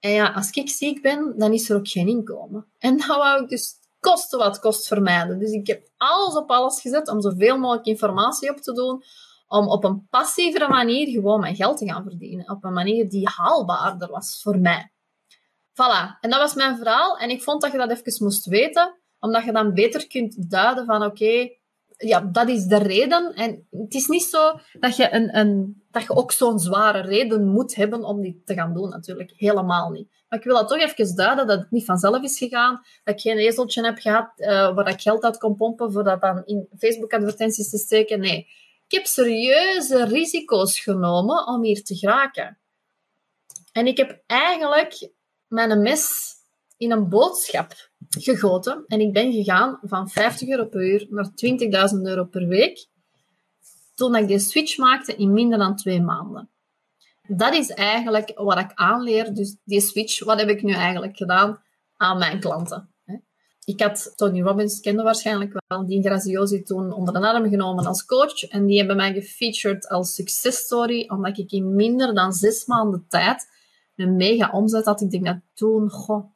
En 0.00 0.10
ja, 0.10 0.32
als 0.32 0.50
ik 0.50 0.68
ziek 0.68 1.02
ben, 1.02 1.34
dan 1.36 1.52
is 1.52 1.70
er 1.70 1.76
ook 1.76 1.88
geen 1.88 2.08
inkomen. 2.08 2.66
En 2.78 2.96
dat 2.96 3.06
wou 3.06 3.42
ik 3.42 3.48
dus 3.48 3.74
kosten 4.00 4.38
wat 4.38 4.58
kost 4.58 4.86
vermijden. 4.86 5.38
Dus 5.38 5.50
ik 5.50 5.66
heb 5.66 5.88
alles 5.96 6.34
op 6.34 6.50
alles 6.50 6.80
gezet 6.80 7.08
om 7.08 7.20
zoveel 7.20 7.58
mogelijk 7.58 7.86
informatie 7.86 8.50
op 8.50 8.56
te 8.56 8.72
doen, 8.72 9.02
om 9.46 9.68
op 9.68 9.84
een 9.84 10.06
passievere 10.10 10.68
manier 10.68 11.08
gewoon 11.08 11.40
mijn 11.40 11.56
geld 11.56 11.78
te 11.78 11.86
gaan 11.86 12.02
verdienen. 12.02 12.50
Op 12.50 12.64
een 12.64 12.72
manier 12.72 13.08
die 13.08 13.28
haalbaarder 13.28 14.10
was 14.10 14.40
voor 14.42 14.58
mij. 14.58 14.90
Voilà. 15.72 16.20
En 16.20 16.30
dat 16.30 16.40
was 16.40 16.54
mijn 16.54 16.76
verhaal. 16.76 17.18
En 17.18 17.30
ik 17.30 17.42
vond 17.42 17.62
dat 17.62 17.72
je 17.72 17.78
dat 17.78 17.90
even 17.90 18.24
moest 18.24 18.46
weten, 18.46 19.00
omdat 19.26 19.44
je 19.44 19.52
dan 19.52 19.74
beter 19.74 20.06
kunt 20.06 20.50
duiden 20.50 20.84
van 20.84 21.04
oké, 21.04 21.48
ja, 21.96 22.20
dat 22.20 22.48
is 22.48 22.64
de 22.64 22.78
reden. 22.78 23.34
En 23.34 23.66
het 23.70 23.94
is 23.94 24.06
niet 24.06 24.22
zo 24.22 24.58
dat 24.80 24.96
je, 24.96 25.12
een, 25.12 25.38
een, 25.38 25.82
dat 25.90 26.02
je 26.02 26.16
ook 26.16 26.32
zo'n 26.32 26.58
zware 26.58 27.00
reden 27.00 27.46
moet 27.46 27.74
hebben 27.74 28.04
om 28.04 28.22
dit 28.22 28.46
te 28.46 28.54
gaan 28.54 28.74
doen, 28.74 28.88
natuurlijk. 28.88 29.32
Helemaal 29.36 29.90
niet. 29.90 30.08
Maar 30.28 30.38
ik 30.38 30.44
wil 30.44 30.54
dat 30.54 30.68
toch 30.68 30.78
even 30.78 31.16
duiden, 31.16 31.46
dat 31.46 31.58
het 31.58 31.70
niet 31.70 31.84
vanzelf 31.84 32.22
is 32.22 32.38
gegaan. 32.38 32.82
Dat 33.04 33.14
ik 33.14 33.20
geen 33.20 33.38
ezeltje 33.38 33.84
heb 33.84 33.98
gehad 33.98 34.32
uh, 34.36 34.74
waar 34.74 34.88
ik 34.88 35.00
geld 35.00 35.22
uit 35.22 35.38
kon 35.38 35.56
pompen 35.56 35.92
voor 35.92 36.04
dat 36.04 36.20
dan 36.20 36.42
in 36.44 36.68
Facebook-advertenties 36.78 37.70
te 37.70 37.78
steken. 37.78 38.20
Nee, 38.20 38.38
ik 38.88 38.92
heb 38.92 39.06
serieuze 39.06 40.04
risico's 40.04 40.80
genomen 40.80 41.46
om 41.46 41.62
hier 41.62 41.82
te 41.82 41.96
geraken. 41.96 42.58
En 43.72 43.86
ik 43.86 43.96
heb 43.96 44.22
eigenlijk 44.26 45.10
mijn 45.46 45.82
mes 45.82 46.34
in 46.76 46.92
een 46.92 47.08
boodschap 47.08 47.72
gegoten. 48.08 48.84
En 48.86 49.00
ik 49.00 49.12
ben 49.12 49.32
gegaan 49.32 49.78
van 49.82 50.08
50 50.08 50.48
euro 50.48 50.64
per 50.64 50.84
uur 50.84 51.06
naar 51.10 51.30
20.000 51.94 52.02
euro 52.02 52.24
per 52.24 52.46
week. 52.46 52.88
Toen 53.94 54.16
ik 54.16 54.28
die 54.28 54.38
switch 54.38 54.76
maakte 54.76 55.16
in 55.16 55.32
minder 55.32 55.58
dan 55.58 55.76
twee 55.76 56.02
maanden. 56.02 56.50
Dat 57.28 57.54
is 57.54 57.70
eigenlijk 57.70 58.32
wat 58.34 58.58
ik 58.58 58.72
aanleer. 58.74 59.34
Dus 59.34 59.56
die 59.64 59.80
switch, 59.80 60.24
wat 60.24 60.40
heb 60.40 60.48
ik 60.48 60.62
nu 60.62 60.72
eigenlijk 60.72 61.16
gedaan 61.16 61.62
aan 61.96 62.18
mijn 62.18 62.40
klanten? 62.40 62.90
Ik 63.66 63.80
had 63.80 64.12
Tony 64.16 64.42
Robbins, 64.42 64.80
kende 64.80 65.02
waarschijnlijk 65.02 65.60
wel, 65.66 65.86
die 65.86 66.02
Graziosi 66.02 66.62
toen 66.62 66.92
onder 66.92 67.14
de 67.14 67.20
arm 67.20 67.48
genomen 67.48 67.86
als 67.86 68.04
coach. 68.04 68.42
En 68.42 68.66
die 68.66 68.78
hebben 68.78 68.96
mij 68.96 69.12
gefeatured 69.12 69.88
als 69.88 70.14
success 70.14 70.58
story, 70.58 71.08
omdat 71.08 71.38
ik 71.38 71.52
in 71.52 71.74
minder 71.74 72.14
dan 72.14 72.32
zes 72.32 72.66
maanden 72.66 73.04
tijd 73.08 73.48
een 73.96 74.16
mega 74.16 74.50
omzet 74.50 74.84
had. 74.84 75.00
Ik 75.00 75.10
denk 75.10 75.24
dat 75.24 75.40
toen, 75.54 75.90
goh, 75.90 76.30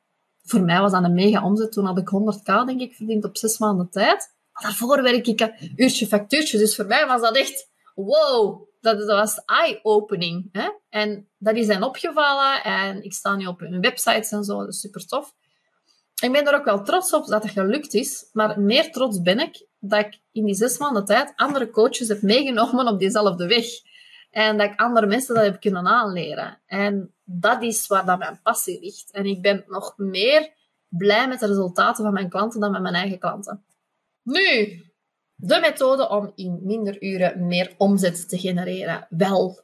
voor 0.51 0.63
mij 0.63 0.81
was 0.81 0.93
dat 0.93 1.05
een 1.05 1.15
mega 1.15 1.45
omzet. 1.45 1.73
Toen 1.73 1.85
had 1.85 1.99
ik 1.99 2.11
100k, 2.15 2.67
denk 2.67 2.81
ik, 2.81 2.95
verdiend 2.95 3.25
op 3.25 3.37
zes 3.37 3.59
maanden 3.59 3.91
tijd. 3.91 4.35
Maar 4.53 4.63
daarvoor 4.63 5.03
werk 5.03 5.27
ik 5.27 5.41
een 5.41 5.73
uurtje 5.77 6.07
factuurtje. 6.07 6.59
Dus 6.59 6.77
voor 6.77 6.87
mij 6.87 7.07
was 7.07 7.21
dat 7.21 7.37
echt, 7.37 7.71
wow, 7.95 8.69
dat, 8.81 9.05
was 9.05 9.43
eye-opening. 9.45 10.51
En 10.89 11.29
dat 11.39 11.57
is 11.57 11.67
hen 11.67 11.83
opgevallen. 11.83 12.63
En 12.63 13.03
ik 13.03 13.13
sta 13.13 13.37
nu 13.37 13.47
op 13.47 13.61
hun 13.61 13.81
websites 13.81 14.31
en 14.31 14.45
zo. 14.45 14.63
Is 14.63 14.81
super 14.81 15.07
tof. 15.07 15.35
Ik 16.23 16.33
ben 16.33 16.47
er 16.47 16.55
ook 16.55 16.65
wel 16.65 16.83
trots 16.83 17.13
op 17.13 17.27
dat 17.27 17.43
het 17.43 17.53
gelukt 17.53 17.95
is. 17.95 18.29
Maar 18.33 18.61
meer 18.61 18.93
trots 18.93 19.23
ben 19.23 19.39
ik 19.39 19.67
dat 19.79 20.07
ik 20.07 20.21
in 20.33 20.45
die 20.45 20.55
zes 20.55 20.79
maanden 20.79 21.05
tijd 21.05 21.33
andere 21.37 21.71
coaches 21.71 22.09
heb 22.09 22.23
meegenomen 22.23 22.87
op 22.87 22.99
diezelfde 22.99 23.47
weg. 23.47 23.67
En 24.31 24.59
dat 24.59 24.71
ik 24.71 24.81
andere 24.81 25.07
mensen 25.07 25.35
dat 25.35 25.45
heb 25.45 25.61
kunnen 25.61 25.87
aanleren. 25.87 26.61
En 26.67 27.15
dat 27.33 27.63
is 27.63 27.87
waar 27.87 28.07
dat 28.07 28.19
mijn 28.19 28.41
passie 28.43 28.81
ligt. 28.81 29.11
En 29.11 29.27
ik 29.27 29.43
ben 29.43 29.65
nog 29.67 29.95
meer 29.97 30.53
blij 30.89 31.29
met 31.29 31.41
de 31.41 31.47
resultaten 31.47 32.05
van 32.05 32.13
mijn 32.13 32.29
klanten 32.29 32.61
dan 32.61 32.71
met 32.71 32.83
mijn 32.83 32.95
eigen 32.95 33.19
klanten. 33.19 33.65
Nu, 34.23 34.83
de 35.35 35.59
methode 35.61 36.09
om 36.09 36.33
in 36.35 36.61
minder 36.63 37.03
uren 37.03 37.47
meer 37.47 37.75
omzet 37.77 38.29
te 38.29 38.39
genereren. 38.39 39.07
Wel, 39.09 39.61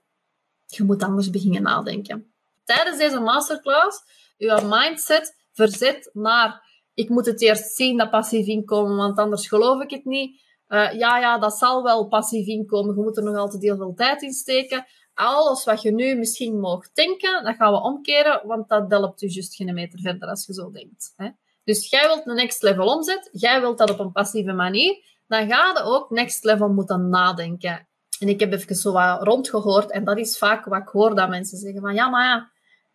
je 0.67 0.83
moet 0.83 1.03
anders 1.03 1.31
beginnen 1.31 1.63
nadenken. 1.63 2.33
Tijdens 2.65 2.99
deze 2.99 3.21
masterclass, 3.21 4.03
je 4.37 4.61
mindset 4.65 5.37
verzet 5.53 6.11
naar 6.13 6.65
ik 6.95 7.09
moet 7.09 7.27
het 7.27 7.43
eerst 7.43 7.75
zien, 7.75 7.97
dat 7.97 8.11
passief 8.11 8.47
inkomen, 8.47 8.97
want 8.97 9.19
anders 9.19 9.49
geloof 9.49 9.83
ik 9.83 9.91
het 9.91 10.05
niet. 10.05 10.41
Uh, 10.69 10.93
ja, 10.93 11.19
ja, 11.19 11.39
dat 11.39 11.59
zal 11.59 11.83
wel 11.83 12.07
passief 12.07 12.47
inkomen. 12.47 12.95
Je 12.95 13.03
moet 13.03 13.17
er 13.17 13.23
nog 13.23 13.37
altijd 13.37 13.63
heel 13.63 13.77
veel 13.77 13.95
tijd 13.95 14.23
in 14.23 14.33
steken. 14.33 14.87
Alles 15.15 15.65
wat 15.65 15.83
je 15.83 15.93
nu 15.93 16.15
misschien 16.15 16.61
mag 16.61 16.93
denken, 16.93 17.45
dat 17.45 17.57
gaan 17.57 17.73
we 17.73 17.83
omkeren, 17.83 18.47
want 18.47 18.69
dat 18.69 18.91
helpt 18.91 19.23
u 19.23 19.27
juist 19.27 19.55
geen 19.55 19.75
meter 19.75 20.01
verder 20.01 20.29
als 20.29 20.47
je 20.47 20.55
zo 20.55 20.71
denkt. 20.71 21.13
Hè? 21.17 21.29
Dus 21.65 21.91
jij 21.91 22.07
wilt 22.07 22.27
een 22.27 22.35
next 22.35 22.63
level 22.63 22.87
omzet, 22.87 23.29
jij 23.33 23.61
wilt 23.61 23.79
dat 23.79 23.91
op 23.91 23.99
een 23.99 24.13
passieve 24.13 24.53
manier, 24.53 25.05
dan 25.27 25.49
ga 25.49 25.73
je 25.75 25.83
ook 25.83 26.11
next 26.11 26.45
level 26.45 26.69
moeten 26.69 27.09
nadenken. 27.09 27.89
En 28.19 28.29
ik 28.29 28.41
heb 28.41 28.53
even 28.53 28.77
zo 28.77 28.93
wat 28.93 29.23
rondgehoord, 29.23 29.91
en 29.91 30.05
dat 30.05 30.19
is 30.19 30.39
vaak 30.39 30.65
wat 30.65 30.81
ik 30.81 30.89
hoor 30.89 31.15
dat 31.15 31.29
mensen 31.29 31.59
zeggen 31.59 31.81
van, 31.81 31.95
ja, 31.95 32.09
maar 32.09 32.25
ja, 32.25 32.51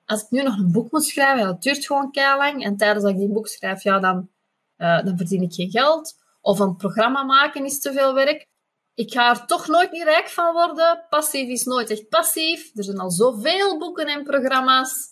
als 0.06 0.24
ik 0.24 0.30
nu 0.30 0.44
nog 0.44 0.58
een 0.58 0.72
boek 0.72 0.92
moet 0.92 1.04
schrijven, 1.04 1.46
dat 1.46 1.62
duurt 1.62 1.86
gewoon 1.86 2.10
lang. 2.14 2.64
En 2.64 2.78
tijdens 2.78 3.04
dat 3.04 3.14
ik 3.14 3.18
die 3.18 3.32
boek 3.32 3.48
schrijf, 3.48 3.84
ja, 3.84 4.00
dan, 4.00 4.30
uh, 4.78 5.04
dan 5.04 5.18
verdien 5.18 5.42
ik 5.42 5.54
geen 5.54 5.72
geld. 5.72 6.20
Of 6.42 6.60
een 6.60 6.76
programma 6.76 7.24
maken 7.24 7.66
is 7.66 7.80
te 7.80 7.94
veel 7.94 8.14
werk. 8.14 8.50
Ik 8.94 9.14
ga 9.14 9.30
er 9.30 9.46
toch 9.46 9.68
nooit 9.68 9.92
niet 9.92 10.04
rijk 10.04 10.30
van 10.30 10.54
worden. 10.54 11.06
Passief 11.10 11.48
is 11.48 11.64
nooit 11.64 11.90
echt 11.90 12.10
passief. 12.10 12.72
Er 12.76 12.84
zijn 12.84 13.00
al 13.00 13.12
zoveel 13.12 13.78
boeken 13.78 14.08
en 14.08 14.24
programma's. 14.24 15.10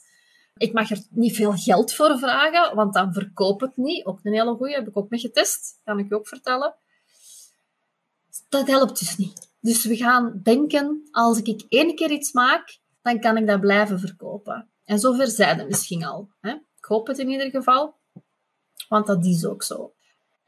Ik 0.57 0.73
mag 0.73 0.89
er 0.89 1.05
niet 1.09 1.35
veel 1.35 1.51
geld 1.51 1.93
voor 1.93 2.17
vragen, 2.17 2.75
want 2.75 2.93
dan 2.93 3.13
verkoop 3.13 3.63
ik 3.63 3.71
niet. 3.75 4.05
Ook 4.05 4.19
een 4.23 4.33
hele 4.33 4.55
goeie, 4.55 4.75
heb 4.75 4.87
ik 4.87 4.97
ook 4.97 5.09
mee 5.09 5.19
getest. 5.19 5.79
Kan 5.83 5.99
ik 5.99 6.09
je 6.09 6.15
ook 6.15 6.27
vertellen. 6.27 6.75
Dat 8.49 8.67
helpt 8.67 8.99
dus 8.99 9.17
niet. 9.17 9.51
Dus 9.59 9.85
we 9.85 9.95
gaan 9.95 10.39
denken, 10.43 11.07
als 11.11 11.41
ik 11.41 11.65
één 11.69 11.95
keer 11.95 12.11
iets 12.11 12.31
maak, 12.31 12.79
dan 13.01 13.19
kan 13.19 13.37
ik 13.37 13.47
dat 13.47 13.59
blijven 13.59 13.99
verkopen. 13.99 14.69
En 14.85 14.99
zover 14.99 15.27
zijn 15.27 15.67
misschien 15.67 16.05
al. 16.05 16.29
Hè? 16.39 16.51
Ik 16.51 16.85
hoop 16.85 17.07
het 17.07 17.17
in 17.19 17.29
ieder 17.29 17.49
geval, 17.49 17.95
want 18.87 19.07
dat 19.07 19.25
is 19.25 19.45
ook 19.45 19.63
zo. 19.63 19.93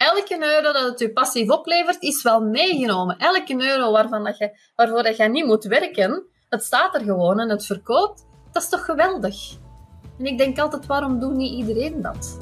Elke 0.02 0.38
euro 0.40 0.72
dat 0.74 0.90
het 0.90 1.00
je 1.00 1.12
passief 1.12 1.50
oplevert, 1.50 2.02
is 2.02 2.24
wel 2.24 2.42
meegenomen. 2.42 3.18
Elke 3.18 3.68
euro 3.68 3.92
waarvan 3.92 4.24
dat 4.24 4.38
je, 4.38 4.58
waarvoor 4.76 5.04
dat 5.04 5.18
je 5.18 5.24
niet 5.24 5.46
moet 5.46 5.64
werken, 5.64 6.24
het 6.50 6.64
staat 6.64 6.96
er 6.96 7.02
gewoon 7.02 7.40
en 7.40 7.50
het 7.50 7.66
verkoopt. 7.66 8.26
Dat 8.52 8.64
is 8.64 8.70
toch 8.70 8.86
geweldig? 8.86 9.36
En 10.20 10.26
ik 10.26 10.38
denk 10.38 10.60
altijd, 10.60 10.86
waarom 10.86 11.20
doet 11.20 11.34
niet 11.34 11.54
iedereen 11.54 12.02
dat? 12.02 12.38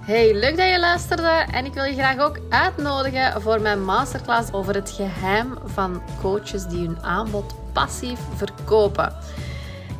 Hey, 0.00 0.34
leuk 0.34 0.56
dat 0.56 0.68
je 0.68 0.78
luisterde 0.80 1.46
en 1.52 1.64
ik 1.64 1.74
wil 1.74 1.84
je 1.84 1.92
graag 1.92 2.18
ook 2.18 2.40
uitnodigen 2.48 3.42
voor 3.42 3.60
mijn 3.60 3.84
masterclass 3.84 4.52
over 4.52 4.74
het 4.74 4.90
geheim 4.90 5.58
van 5.64 6.02
coaches 6.20 6.66
die 6.66 6.86
hun 6.86 7.02
aanbod 7.02 7.54
passief 7.72 8.20
verkopen. 8.36 9.14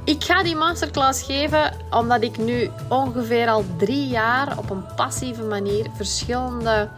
Ik 0.04 0.24
ga 0.24 0.42
die 0.42 0.56
masterclass 0.56 1.22
geven 1.22 1.72
omdat 1.90 2.22
ik 2.22 2.38
nu 2.38 2.70
ongeveer 2.88 3.48
al 3.48 3.64
drie 3.76 4.06
jaar 4.06 4.58
op 4.58 4.70
een 4.70 4.84
passieve 4.96 5.42
manier 5.42 5.86
verschillende 5.96 6.88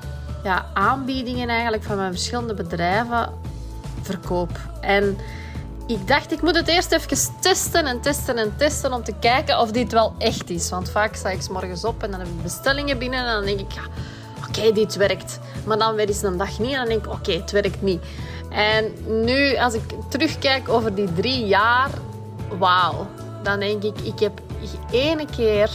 ja, 0.45 0.67
aanbiedingen 0.75 1.49
eigenlijk 1.49 1.83
van 1.83 1.97
mijn 1.97 2.13
verschillende 2.13 2.55
bedrijven 2.55 3.33
verkoop. 4.03 4.59
En 4.81 5.19
ik 5.87 6.09
dacht, 6.09 6.33
ik 6.33 6.43
moet 6.43 6.57
het 6.57 6.69
eerst 6.69 6.93
even 6.93 7.33
testen 7.41 7.87
en 7.87 8.01
testen 8.01 8.37
en 8.37 8.55
testen 8.57 8.93
om 8.93 9.05
te 9.05 9.15
kijken 9.21 9.61
of 9.61 9.71
dit 9.71 9.93
wel 9.93 10.15
echt 10.19 10.51
is. 10.51 10.71
Want 10.71 10.91
vaak 10.91 11.15
sta 11.15 11.29
ik 11.29 11.43
s 11.43 11.49
morgens 11.49 11.85
op 11.85 12.03
en 12.03 12.11
dan 12.11 12.21
heb 12.21 12.29
ik 12.29 12.43
bestellingen 12.43 12.99
binnen 12.99 13.19
en 13.19 13.35
dan 13.35 13.45
denk 13.45 13.61
ik, 13.61 13.73
ja, 13.73 13.83
oké, 14.49 14.73
dit 14.73 14.97
werkt. 14.97 15.39
Maar 15.67 15.79
dan 15.79 15.95
weer 15.95 16.09
eens 16.09 16.23
een 16.23 16.37
dag 16.37 16.59
niet 16.59 16.73
en 16.73 16.79
dan 16.79 16.89
denk 16.89 17.05
ik, 17.05 17.13
oké, 17.13 17.33
het 17.33 17.51
werkt 17.51 17.83
niet. 17.83 18.03
En 18.51 18.93
nu, 19.25 19.57
als 19.57 19.75
ik 19.75 19.83
terugkijk 20.09 20.69
over 20.69 20.95
die 20.95 21.13
drie 21.13 21.47
jaar, 21.47 21.91
wauw. 22.59 23.07
Dan 23.43 23.61
denk 23.61 23.83
ik, 23.83 24.01
ik 24.01 24.19
heb 24.19 24.41
ene 24.91 25.27
keer 25.37 25.71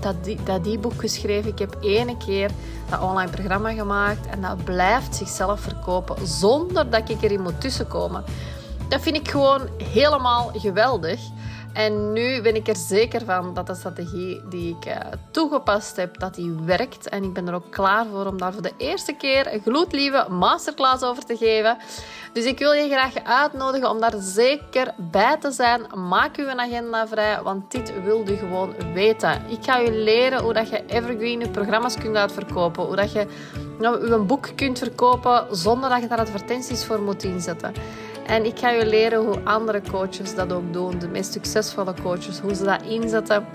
dat, 0.00 0.24
die, 0.24 0.38
dat 0.44 0.64
die 0.64 0.78
boek 0.78 1.00
geschreven. 1.00 1.50
Ik 1.50 1.58
heb 1.58 1.76
ene 1.80 2.16
keer 2.16 2.50
dat 2.90 3.00
online 3.00 3.30
programma 3.30 3.72
gemaakt. 3.72 4.26
En 4.26 4.40
dat 4.40 4.64
blijft 4.64 5.14
zichzelf 5.14 5.60
verkopen 5.60 6.26
zonder 6.26 6.90
dat 6.90 7.08
ik 7.08 7.22
erin 7.22 7.42
moet 7.42 7.60
tussenkomen. 7.60 8.24
Dat 8.88 9.00
vind 9.00 9.16
ik 9.16 9.30
gewoon 9.30 9.68
helemaal 9.92 10.50
geweldig. 10.54 11.20
En 11.72 12.12
nu 12.12 12.42
ben 12.42 12.54
ik 12.54 12.68
er 12.68 12.76
zeker 12.76 13.24
van 13.24 13.54
dat 13.54 13.66
de 13.66 13.74
strategie 13.74 14.40
die 14.48 14.76
ik 14.76 14.86
uh, 14.86 14.96
toegepast 15.30 15.96
heb, 15.96 16.18
dat 16.18 16.34
die 16.34 16.52
werkt. 16.64 17.08
En 17.08 17.24
ik 17.24 17.32
ben 17.32 17.48
er 17.48 17.54
ook 17.54 17.70
klaar 17.70 18.06
voor 18.06 18.26
om 18.26 18.38
daar 18.38 18.52
voor 18.52 18.62
de 18.62 18.72
eerste 18.76 19.12
keer 19.12 19.54
een 19.54 19.62
gloedlieve 19.64 20.26
masterclass 20.30 21.02
over 21.02 21.24
te 21.24 21.36
geven. 21.36 21.76
Dus 22.32 22.44
ik 22.44 22.58
wil 22.58 22.72
je 22.72 22.88
graag 22.88 23.24
uitnodigen 23.24 23.90
om 23.90 24.00
daar 24.00 24.14
zeker 24.18 24.94
bij 24.96 25.36
te 25.36 25.50
zijn. 25.50 25.82
Maak 26.08 26.36
uw 26.36 26.48
agenda 26.48 27.06
vrij, 27.06 27.42
want 27.42 27.70
dit 27.70 28.02
wil 28.04 28.22
je 28.26 28.36
gewoon 28.36 28.74
weten. 28.94 29.42
Ik 29.48 29.58
ga 29.60 29.78
je 29.78 29.92
leren 29.92 30.42
hoe 30.42 30.52
dat 30.52 30.68
je 30.68 30.86
evergreen 30.86 31.50
programma's 31.50 31.96
kunt 31.98 32.16
uitverkopen. 32.16 32.84
Hoe 32.84 32.96
dat 32.96 33.12
je 33.12 33.26
nou, 33.78 34.08
je 34.08 34.18
boek 34.18 34.48
kunt 34.56 34.78
verkopen 34.78 35.46
zonder 35.50 35.90
dat 35.90 36.02
je 36.02 36.08
daar 36.08 36.18
advertenties 36.18 36.84
voor 36.84 37.00
moet 37.02 37.24
inzetten. 37.24 37.72
En 38.26 38.44
ik 38.44 38.58
ga 38.58 38.70
je 38.70 38.86
leren 38.86 39.24
hoe 39.24 39.40
andere 39.44 39.82
coaches 39.90 40.34
dat 40.34 40.52
ook 40.52 40.72
doen. 40.72 40.98
De 40.98 41.08
meest 41.08 41.32
succesvolle 41.32 41.94
coaches, 42.02 42.38
hoe 42.38 42.54
ze 42.54 42.64
dat 42.64 42.82
inzetten. 42.82 43.46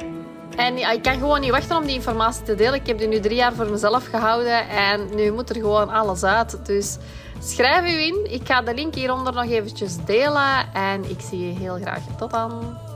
En 0.55 0.77
ik 0.77 1.01
kan 1.01 1.13
gewoon 1.13 1.39
niet 1.39 1.51
wachten 1.51 1.77
om 1.77 1.85
die 1.85 1.95
informatie 1.95 2.43
te 2.43 2.55
delen. 2.55 2.73
Ik 2.73 2.87
heb 2.87 2.97
die 2.97 3.07
nu 3.07 3.19
drie 3.19 3.35
jaar 3.35 3.53
voor 3.53 3.69
mezelf 3.69 4.07
gehouden 4.07 4.69
en 4.69 5.15
nu 5.15 5.31
moet 5.31 5.49
er 5.49 5.55
gewoon 5.55 5.89
alles 5.89 6.23
uit. 6.23 6.65
Dus 6.65 6.97
schrijf 7.39 7.93
u 7.93 8.02
in. 8.02 8.34
Ik 8.34 8.41
ga 8.47 8.62
de 8.62 8.73
link 8.73 8.95
hieronder 8.95 9.34
nog 9.34 9.50
eventjes 9.50 9.97
delen 10.06 10.73
en 10.73 11.10
ik 11.10 11.21
zie 11.21 11.47
je 11.47 11.60
heel 11.60 11.76
graag. 11.76 12.02
Tot 12.17 12.32
dan. 12.32 12.87